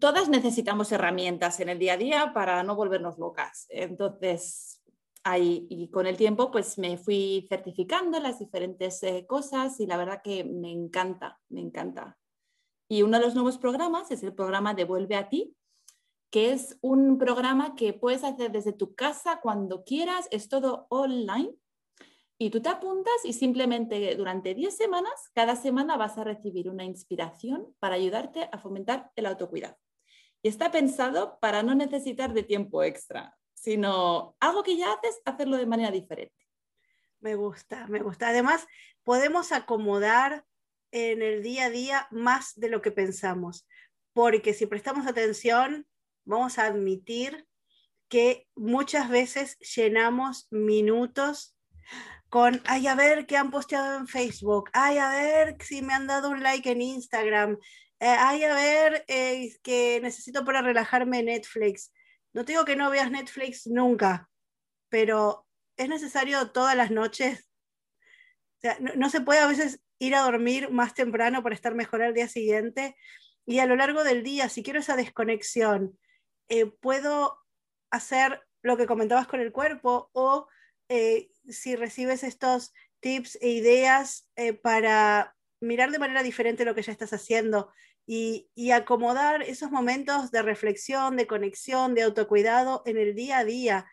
todas 0.00 0.28
necesitamos 0.28 0.92
herramientas 0.92 1.60
en 1.60 1.68
el 1.68 1.78
día 1.78 1.94
a 1.94 1.96
día 1.96 2.32
para 2.34 2.62
no 2.62 2.76
volvernos 2.76 3.18
locas. 3.18 3.66
Entonces, 3.70 4.82
ahí, 5.24 5.66
y 5.70 5.90
con 5.90 6.06
el 6.06 6.16
tiempo, 6.16 6.50
pues 6.50 6.78
me 6.78 6.96
fui 6.96 7.46
certificando 7.48 8.20
las 8.20 8.38
diferentes 8.38 9.02
eh, 9.02 9.26
cosas 9.26 9.80
y 9.80 9.86
la 9.86 9.96
verdad 9.96 10.20
que 10.22 10.44
me 10.44 10.70
encanta, 10.70 11.40
me 11.48 11.60
encanta. 11.60 12.18
Y 12.88 13.02
uno 13.02 13.18
de 13.18 13.24
los 13.24 13.34
nuevos 13.34 13.58
programas 13.58 14.10
es 14.10 14.22
el 14.22 14.34
programa 14.34 14.74
Devuelve 14.74 15.16
a 15.16 15.28
ti, 15.28 15.54
que 16.30 16.52
es 16.52 16.78
un 16.80 17.18
programa 17.18 17.74
que 17.74 17.92
puedes 17.92 18.24
hacer 18.24 18.52
desde 18.52 18.72
tu 18.72 18.94
casa 18.94 19.40
cuando 19.42 19.84
quieras, 19.84 20.28
es 20.30 20.48
todo 20.48 20.86
online. 20.90 21.54
Y 22.40 22.50
tú 22.50 22.62
te 22.62 22.68
apuntas 22.68 23.24
y 23.24 23.32
simplemente 23.32 24.14
durante 24.14 24.54
10 24.54 24.76
semanas, 24.76 25.12
cada 25.34 25.56
semana 25.56 25.96
vas 25.96 26.16
a 26.18 26.24
recibir 26.24 26.70
una 26.70 26.84
inspiración 26.84 27.74
para 27.80 27.96
ayudarte 27.96 28.48
a 28.52 28.58
fomentar 28.58 29.10
el 29.16 29.26
autocuidado. 29.26 29.76
Y 30.40 30.48
está 30.48 30.70
pensado 30.70 31.40
para 31.40 31.64
no 31.64 31.74
necesitar 31.74 32.32
de 32.32 32.44
tiempo 32.44 32.84
extra, 32.84 33.36
sino 33.54 34.36
algo 34.38 34.62
que 34.62 34.76
ya 34.76 34.92
haces, 34.92 35.20
hacerlo 35.24 35.56
de 35.56 35.66
manera 35.66 35.90
diferente. 35.90 36.36
Me 37.20 37.34
gusta, 37.34 37.88
me 37.88 37.98
gusta. 38.00 38.28
Además, 38.28 38.64
podemos 39.02 39.50
acomodar 39.50 40.44
en 40.92 41.22
el 41.22 41.42
día 41.42 41.64
a 41.64 41.70
día 41.70 42.06
más 42.12 42.54
de 42.54 42.68
lo 42.68 42.82
que 42.82 42.92
pensamos, 42.92 43.66
porque 44.12 44.54
si 44.54 44.66
prestamos 44.66 45.08
atención, 45.08 45.88
vamos 46.24 46.60
a 46.60 46.66
admitir 46.66 47.48
que 48.08 48.46
muchas 48.54 49.10
veces 49.10 49.58
llenamos 49.58 50.46
minutos 50.52 51.58
con, 52.28 52.60
ay, 52.66 52.86
a 52.86 52.94
ver 52.94 53.26
qué 53.26 53.36
han 53.36 53.50
posteado 53.50 53.98
en 53.98 54.06
Facebook, 54.06 54.70
ay, 54.72 54.98
a 54.98 55.10
ver 55.10 55.56
si 55.60 55.82
me 55.82 55.94
han 55.94 56.06
dado 56.06 56.30
un 56.30 56.42
like 56.42 56.70
en 56.70 56.82
Instagram, 56.82 57.58
eh, 58.00 58.06
ay, 58.06 58.44
a 58.44 58.54
ver 58.54 59.04
eh, 59.08 59.50
que 59.62 60.00
necesito 60.02 60.44
para 60.44 60.62
relajarme 60.62 61.22
Netflix. 61.22 61.92
No 62.32 62.44
te 62.44 62.52
digo 62.52 62.64
que 62.64 62.76
no 62.76 62.90
veas 62.90 63.10
Netflix 63.10 63.66
nunca, 63.66 64.28
pero 64.88 65.46
es 65.76 65.88
necesario 65.88 66.50
todas 66.50 66.76
las 66.76 66.90
noches. 66.90 67.48
No, 68.96 69.08
se 69.08 69.20
puede 69.20 69.40
a 69.40 69.46
veces 69.46 69.80
ir 69.98 70.14
a 70.14 70.22
dormir 70.22 70.70
más 70.70 70.94
temprano 70.94 71.42
para 71.42 71.54
estar 71.54 71.74
mejor 71.74 72.02
al 72.02 72.14
día 72.14 72.28
siguiente. 72.28 72.96
Y 73.46 73.60
a 73.60 73.66
lo 73.66 73.76
largo 73.76 74.04
del 74.04 74.22
día, 74.22 74.48
si 74.48 74.62
quiero 74.62 74.80
esa 74.80 74.96
desconexión, 74.96 75.98
eh, 76.48 76.66
puedo 76.66 77.38
hacer 77.90 78.42
lo 78.62 78.76
que 78.76 78.86
comentabas 78.86 79.26
con 79.26 79.40
el 79.40 79.52
cuerpo 79.52 80.10
o 80.12 80.48
eh, 80.88 81.30
si 81.48 81.76
recibes 81.76 82.22
estos 82.22 82.72
tips 83.00 83.38
e 83.40 83.50
ideas 83.50 84.28
eh, 84.36 84.52
para 84.52 85.36
mirar 85.60 85.90
de 85.90 85.98
manera 85.98 86.22
diferente 86.22 86.64
lo 86.64 86.74
que 86.74 86.82
ya 86.82 86.92
estás 86.92 87.12
haciendo 87.12 87.72
y, 88.06 88.70
acomodar 88.72 89.42
esos 89.42 89.70
momentos 89.70 90.30
de 90.30 90.42
reflexión, 90.42 91.16
de 91.16 91.26
conexión, 91.26 91.94
de 91.94 92.02
autocuidado 92.02 92.82
en 92.86 92.96
el 92.96 93.14
día 93.14 93.38
a 93.38 93.44
día 93.44 93.86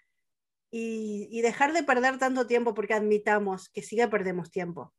y, 0.72 1.28
y 1.32 1.41
dejar 1.41 1.74
de 1.74 1.84
perder 1.84 2.18
tanto 2.18 2.48
tiempo 2.48 2.74
porque 2.74 2.94
admitamos 2.94 3.70
que 3.70 3.82
sí 3.82 3.98
que 3.98 4.08
perdemos 4.08 4.52
tiempo. 4.52 4.94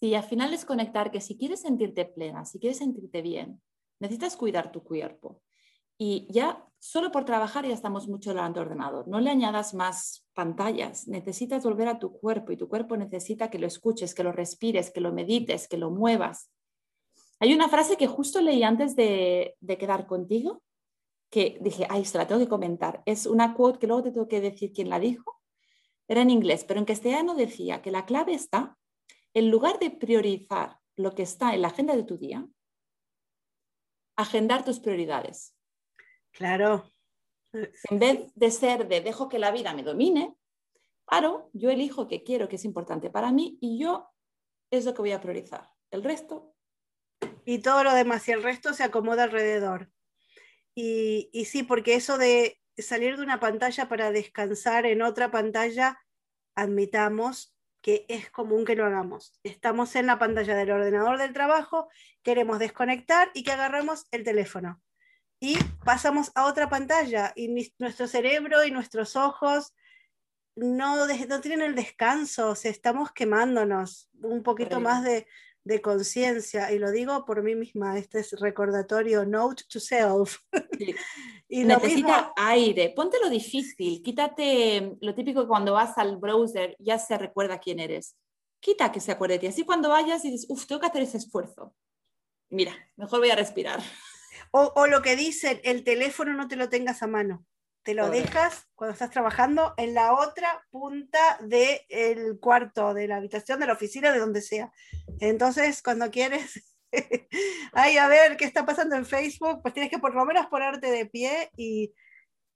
Sí, 0.00 0.14
al 0.14 0.24
final 0.24 0.54
es 0.54 0.64
conectar 0.64 1.10
que 1.10 1.20
si 1.20 1.36
quieres 1.36 1.60
sentirte 1.60 2.06
plena, 2.06 2.46
si 2.46 2.58
quieres 2.58 2.78
sentirte 2.78 3.20
bien, 3.20 3.60
necesitas 4.00 4.36
cuidar 4.36 4.72
tu 4.72 4.82
cuerpo. 4.82 5.42
Y 6.02 6.26
ya 6.30 6.66
solo 6.78 7.12
por 7.12 7.26
trabajar 7.26 7.66
ya 7.66 7.74
estamos 7.74 8.08
mucho 8.08 8.30
delante 8.30 8.58
del 8.58 8.68
ordenador. 8.68 9.06
No 9.06 9.20
le 9.20 9.28
añadas 9.28 9.74
más 9.74 10.26
pantallas. 10.32 11.06
Necesitas 11.06 11.62
volver 11.62 11.88
a 11.88 11.98
tu 11.98 12.10
cuerpo 12.10 12.52
y 12.52 12.56
tu 12.56 12.70
cuerpo 12.70 12.96
necesita 12.96 13.50
que 13.50 13.58
lo 13.58 13.66
escuches, 13.66 14.14
que 14.14 14.24
lo 14.24 14.32
respires, 14.32 14.90
que 14.90 15.02
lo 15.02 15.12
medites, 15.12 15.68
que 15.68 15.76
lo 15.76 15.90
muevas. 15.90 16.50
Hay 17.38 17.52
una 17.52 17.68
frase 17.68 17.98
que 17.98 18.06
justo 18.06 18.40
leí 18.40 18.62
antes 18.62 18.96
de, 18.96 19.58
quedar 19.78 20.06
contigo, 20.06 20.62
que 21.30 21.58
dije, 21.60 21.86
ay, 21.90 22.06
se 22.06 22.16
la 22.16 22.26
tengo 22.26 22.40
que 22.40 22.48
comentar. 22.48 23.02
Es 23.04 23.26
una 23.26 23.52
quote 23.52 23.78
que 23.78 23.86
luego 23.86 24.04
te 24.04 24.12
tengo 24.12 24.26
que 24.26 24.40
decir 24.40 24.72
quién 24.72 24.88
la 24.88 24.98
dijo. 24.98 25.42
Era 26.08 26.22
en 26.22 26.30
inglés, 26.30 26.64
pero 26.64 26.80
en 26.80 26.86
castellano 26.86 27.34
decía 27.34 27.82
que 27.82 27.90
la 27.90 28.06
clave 28.06 28.32
está, 28.32 28.78
en 29.34 29.50
lugar 29.50 29.78
de 29.78 29.90
priorizar 29.90 30.78
lo 30.96 31.14
que 31.14 31.24
está 31.24 31.54
en 31.54 31.60
la 31.60 31.68
agenda 31.68 31.94
de 31.94 32.04
tu 32.04 32.16
día, 32.16 32.48
agendar 34.16 34.64
tus 34.64 34.80
prioridades. 34.80 35.54
Claro. 36.32 36.90
En 37.90 37.98
vez 37.98 38.32
de 38.36 38.50
ser 38.52 38.86
de 38.86 39.00
dejo 39.00 39.28
que 39.28 39.40
la 39.40 39.50
vida 39.50 39.74
me 39.74 39.82
domine, 39.82 40.36
paro, 41.04 41.50
yo 41.52 41.70
elijo 41.70 42.06
qué 42.06 42.22
quiero, 42.22 42.48
que 42.48 42.56
es 42.56 42.64
importante 42.64 43.10
para 43.10 43.32
mí 43.32 43.58
y 43.60 43.78
yo 43.78 44.08
es 44.70 44.84
lo 44.84 44.94
que 44.94 45.02
voy 45.02 45.12
a 45.12 45.20
priorizar. 45.20 45.68
El 45.90 46.04
resto. 46.04 46.54
Y 47.44 47.58
todo 47.58 47.82
lo 47.82 47.92
demás, 47.92 48.28
y 48.28 48.32
el 48.32 48.44
resto 48.44 48.72
se 48.72 48.84
acomoda 48.84 49.24
alrededor. 49.24 49.90
Y, 50.76 51.28
y 51.32 51.46
sí, 51.46 51.64
porque 51.64 51.94
eso 51.94 52.18
de 52.18 52.60
salir 52.78 53.16
de 53.16 53.24
una 53.24 53.40
pantalla 53.40 53.88
para 53.88 54.12
descansar 54.12 54.86
en 54.86 55.02
otra 55.02 55.32
pantalla, 55.32 55.98
admitamos 56.54 57.52
que 57.82 58.06
es 58.08 58.30
común 58.30 58.64
que 58.64 58.76
lo 58.76 58.86
hagamos. 58.86 59.40
Estamos 59.42 59.96
en 59.96 60.06
la 60.06 60.20
pantalla 60.20 60.54
del 60.54 60.70
ordenador 60.70 61.18
del 61.18 61.32
trabajo, 61.32 61.88
queremos 62.22 62.60
desconectar 62.60 63.30
y 63.34 63.42
que 63.42 63.52
agarramos 63.52 64.06
el 64.12 64.22
teléfono 64.22 64.80
y 65.40 65.56
pasamos 65.84 66.30
a 66.34 66.44
otra 66.44 66.68
pantalla 66.68 67.32
y 67.34 67.48
nuestro 67.78 68.06
cerebro 68.06 68.62
y 68.64 68.70
nuestros 68.70 69.16
ojos 69.16 69.74
no, 70.54 71.06
no 71.06 71.40
tienen 71.40 71.62
el 71.62 71.74
descanso, 71.74 72.50
o 72.50 72.52
estamos 72.52 73.12
quemándonos 73.12 74.10
un 74.20 74.42
poquito 74.42 74.80
más 74.80 75.02
de, 75.02 75.26
de 75.64 75.80
conciencia 75.80 76.72
y 76.72 76.78
lo 76.78 76.90
digo 76.90 77.24
por 77.24 77.42
mí 77.42 77.54
misma, 77.54 77.98
este 77.98 78.20
es 78.20 78.32
recordatorio, 78.38 79.24
note 79.24 79.64
to 79.68 79.80
self. 79.80 80.36
y 81.48 81.64
Necesita 81.64 82.32
aire, 82.36 82.92
ponte 82.94 83.18
lo 83.22 83.30
difícil, 83.30 84.02
quítate 84.02 84.96
lo 85.00 85.14
típico 85.14 85.42
que 85.42 85.48
cuando 85.48 85.72
vas 85.72 85.96
al 85.96 86.18
browser 86.18 86.76
ya 86.78 86.98
se 86.98 87.16
recuerda 87.16 87.58
quién 87.58 87.80
eres. 87.80 88.16
Quita 88.60 88.92
que 88.92 89.00
se 89.00 89.12
acuerde 89.12 89.34
de 89.34 89.40
ti, 89.40 89.46
así 89.46 89.64
cuando 89.64 89.88
vayas 89.88 90.22
y 90.26 90.32
dices, 90.32 90.46
uff, 90.50 90.66
tengo 90.66 90.80
que 90.80 90.86
hacer 90.88 91.02
ese 91.02 91.16
esfuerzo. 91.16 91.74
Mira, 92.50 92.74
mejor 92.96 93.20
voy 93.20 93.30
a 93.30 93.36
respirar. 93.36 93.80
O, 94.50 94.86
lo 94.86 95.02
que 95.02 95.16
dicen, 95.16 95.60
el 95.64 95.84
teléfono 95.84 96.32
no 96.34 96.48
te 96.48 96.56
lo 96.56 96.68
tengas 96.68 97.02
a 97.02 97.06
mano. 97.06 97.44
Te 97.82 97.94
lo 97.94 98.10
dejas 98.10 98.68
cuando 98.74 98.92
estás 98.92 99.10
trabajando 99.10 99.72
en 99.78 99.94
la 99.94 100.12
otra 100.12 100.66
punta 100.70 101.38
del 101.40 102.38
cuarto, 102.38 102.92
de 102.92 103.08
la 103.08 103.16
habitación, 103.16 103.58
de 103.58 103.66
la 103.66 103.72
oficina, 103.72 104.12
de 104.12 104.18
donde 104.18 104.42
sea. 104.42 104.70
Entonces, 105.18 105.82
cuando 105.82 106.10
quieres, 106.10 106.76
ay, 107.72 107.96
a 107.96 108.06
ver 108.08 108.36
qué 108.36 108.44
está 108.44 108.66
pasando 108.66 108.96
en 108.96 109.06
Facebook, 109.06 109.62
pues 109.62 109.72
tienes 109.72 109.90
que 109.90 109.98
por 109.98 110.14
lo 110.14 110.24
menos 110.26 110.46
ponerte 110.46 110.90
de 110.90 111.06
pie 111.06 111.50
y, 111.56 111.94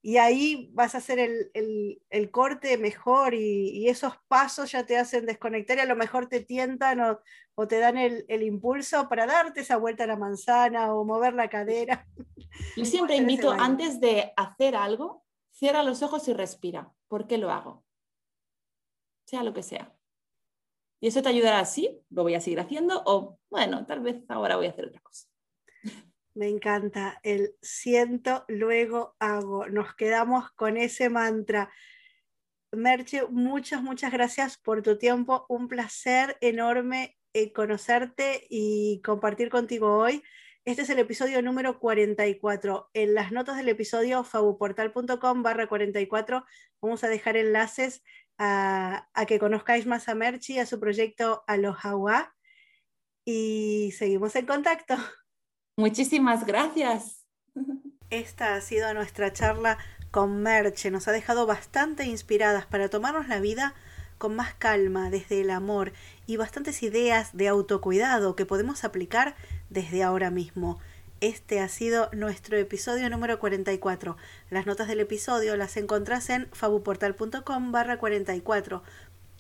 y 0.07 0.19
ahí 0.19 0.71
vas 0.75 0.95
a 0.95 0.99
hacer 0.99 1.19
el, 1.19 2.31
corte 2.31 2.77
mejor 2.77 3.33
y, 3.33 3.89
esos 3.89 4.13
pasos 4.29 4.71
ya 4.71 4.85
te 4.85 4.99
hacen 4.99 5.25
desconectar 5.25 5.79
y 5.79 5.81
a 5.81 5.87
lo 5.87 5.97
mejor 5.97 6.29
te 6.29 6.41
tientan 6.41 7.01
o, 7.01 7.67
te 7.67 7.79
dan 7.79 7.97
el, 7.97 8.43
impulso 8.43 9.09
para 9.09 9.25
darte 9.25 9.63
esa 9.63 9.79
vuelta 9.79 10.05
a 10.05 10.07
la 10.07 10.17
manzana 10.17 10.95
o 10.95 11.07
mover 11.07 11.33
la 11.33 11.49
cadera. 11.49 12.07
Yo 12.77 12.85
siempre 12.85 13.17
invito, 13.17 13.51
antes 13.51 13.99
de 13.99 14.35
hacer 14.37 14.77
algo, 14.77 15.25
cierra 15.51 15.83
los 15.83 16.03
ojos 16.03 16.29
y 16.29 16.35
respira. 16.35 16.93
¿Por 17.09 17.27
qué 17.27 17.39
lo 17.39 17.51
hago? 17.51 17.83
Sea 19.25 19.43
lo 19.43 19.55
que 19.55 19.63
sea. 19.63 19.97
Y 21.01 21.07
eso 21.07 21.23
te 21.23 21.31
ayudará 21.31 21.61
así, 21.61 21.99
lo 22.11 22.25
voy 22.25 22.35
a 22.35 22.43
seguir 22.43 22.61
haciendo 22.61 23.03
o, 23.07 23.39
bueno, 23.49 23.87
tal 23.87 24.01
vez 24.01 24.23
ahora 24.29 24.57
voy 24.57 24.67
a 24.67 24.71
hacer 24.71 24.85
otra 24.85 25.01
cosa. 25.01 25.29
Me 26.35 26.49
encanta 26.49 27.21
el 27.23 27.55
siento, 27.63 28.45
luego 28.49 29.15
hago. 29.21 29.69
Nos 29.69 29.95
quedamos 29.95 30.51
con 30.53 30.77
ese 30.77 31.09
mantra. 31.09 31.71
Merche, 32.73 33.25
muchas, 33.29 33.83
muchas 33.83 34.13
gracias 34.13 34.59
por 34.59 34.83
tu 34.83 34.99
tiempo. 34.99 35.47
Un 35.49 35.69
placer 35.69 36.37
enorme 36.41 37.17
eh, 37.35 37.53
conocerte 37.53 38.47
y 38.51 39.01
compartir 39.05 39.49
contigo 39.49 39.97
hoy. 39.97 40.25
Este 40.65 40.83
es 40.83 40.91
el 40.91 40.99
episodio 40.99 41.41
número 41.41 41.79
44. 41.79 42.91
En 42.95 43.15
las 43.15 43.31
notas 43.31 43.57
del 43.57 43.69
episodio 43.69 44.25
fabuportal.com 44.25 45.43
barra 45.43 45.69
44 45.69 46.45
vamos 46.81 47.05
a 47.05 47.09
dejar 47.09 47.37
enlaces 47.37 48.03
a, 48.39 49.09
que 49.29 49.39
conozcáis 49.39 49.87
más 49.87 50.09
a 50.09 50.17
Merchi 50.17 50.59
a 50.59 50.67
su 50.67 50.81
proyecto 50.81 51.45
Aloha 51.47 52.35
y 53.25 53.93
seguimos 53.97 54.35
en 54.35 54.47
contacto. 54.47 54.97
Muchísimas 55.77 56.47
gracias. 56.47 57.25
Esta 58.11 58.55
ha 58.55 58.61
sido 58.61 58.95
nuestra 58.95 59.33
charla 59.33 59.77
con 60.13 60.41
Merche. 60.41 60.93
Nos 60.93 61.09
ha 61.09 61.13
dejado 61.13 61.47
bastante 61.47 62.05
inspiradas 62.05 62.65
para 62.65 62.89
tomarnos 62.89 63.27
la 63.27 63.41
vida 63.41 63.75
con 64.17 64.37
más 64.37 64.55
calma, 64.55 65.11
desde 65.11 65.41
el 65.41 65.51
amor 65.51 65.93
y 66.27 66.37
bastantes 66.37 66.85
ideas 66.85 67.37
de 67.37 67.49
autocuidado 67.49 68.37
que 68.37 68.47
podemos 68.47 68.85
aplicar 68.85 69.35
desde 69.69 70.05
ahora 70.05 70.31
mismo. 70.31 70.79
Este 71.21 71.59
ha 71.59 71.69
sido 71.69 72.09
nuestro 72.13 72.57
episodio 72.57 73.11
número 73.11 73.41
44. 73.41 74.17
Las 74.51 74.67
notas 74.67 74.87
del 74.87 75.01
episodio 75.01 75.57
las 75.57 75.77
encontrás 75.77 76.31
en 76.31 76.49
fabuportal.com 76.53 77.73
barra 77.73 77.99
44 77.99 78.83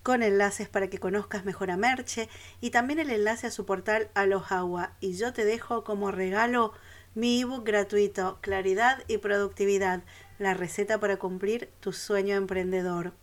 con 0.05 0.23
enlaces 0.23 0.69
para 0.69 0.89
que 0.89 0.99
conozcas 0.99 1.47
mejor 1.47 1.71
a 1.71 1.79
Merche 1.79 2.29
y 2.61 2.71
también 2.71 2.99
el 2.99 3.11
enlace 3.11 3.47
a 3.47 3.51
su 3.51 3.65
portal 3.65 4.11
Alohawa. 4.13 4.93
Y 5.01 5.15
yo 5.15 5.33
te 5.33 5.47
dejo 5.47 5.83
como 5.83 6.13
regalo 6.13 6.75
mi 7.15 7.41
ebook 7.41 7.65
gratuito 7.65 8.39
Claridad 8.43 9.03
y 9.09 9.17
Productividad, 9.17 10.03
la 10.39 10.53
receta 10.53 11.01
para 11.01 11.17
cumplir 11.17 11.71
tu 11.81 11.95
sueño 11.95 12.37
emprendedor. 12.37 13.15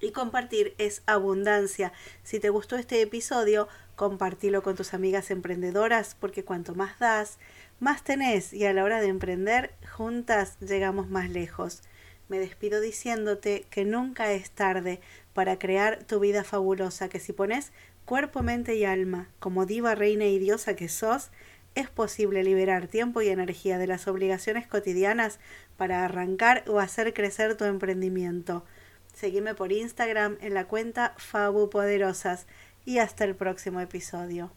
Y 0.00 0.10
compartir 0.10 0.74
es 0.76 1.02
abundancia. 1.06 1.92
Si 2.24 2.40
te 2.40 2.50
gustó 2.50 2.74
este 2.74 3.00
episodio, 3.00 3.68
compartilo 3.94 4.64
con 4.64 4.74
tus 4.74 4.92
amigas 4.92 5.30
emprendedoras 5.30 6.16
porque 6.18 6.44
cuanto 6.44 6.74
más 6.74 6.98
das, 6.98 7.38
más 7.78 8.02
tenés 8.02 8.52
y 8.52 8.66
a 8.66 8.72
la 8.72 8.82
hora 8.82 9.00
de 9.00 9.06
emprender, 9.06 9.72
juntas 9.96 10.58
llegamos 10.58 11.08
más 11.08 11.30
lejos. 11.30 11.82
Me 12.28 12.38
despido 12.38 12.80
diciéndote 12.80 13.66
que 13.70 13.84
nunca 13.84 14.32
es 14.32 14.50
tarde 14.50 15.00
para 15.32 15.58
crear 15.58 16.02
tu 16.04 16.18
vida 16.20 16.44
fabulosa, 16.44 17.08
que 17.08 17.20
si 17.20 17.32
pones 17.32 17.72
cuerpo, 18.04 18.42
mente 18.42 18.74
y 18.76 18.84
alma 18.84 19.28
como 19.38 19.66
diva, 19.66 19.94
reina 19.94 20.24
y 20.26 20.38
diosa 20.38 20.74
que 20.74 20.88
sos, 20.88 21.30
es 21.74 21.90
posible 21.90 22.42
liberar 22.42 22.88
tiempo 22.88 23.20
y 23.20 23.28
energía 23.28 23.78
de 23.78 23.86
las 23.86 24.08
obligaciones 24.08 24.66
cotidianas 24.66 25.38
para 25.76 26.04
arrancar 26.04 26.64
o 26.68 26.80
hacer 26.80 27.12
crecer 27.12 27.56
tu 27.56 27.64
emprendimiento. 27.64 28.64
Seguime 29.12 29.54
por 29.54 29.72
Instagram 29.72 30.38
en 30.40 30.54
la 30.54 30.66
cuenta 30.66 31.14
Fabu 31.18 31.68
Poderosas 31.68 32.46
y 32.86 32.98
hasta 32.98 33.24
el 33.24 33.34
próximo 33.36 33.80
episodio. 33.80 34.50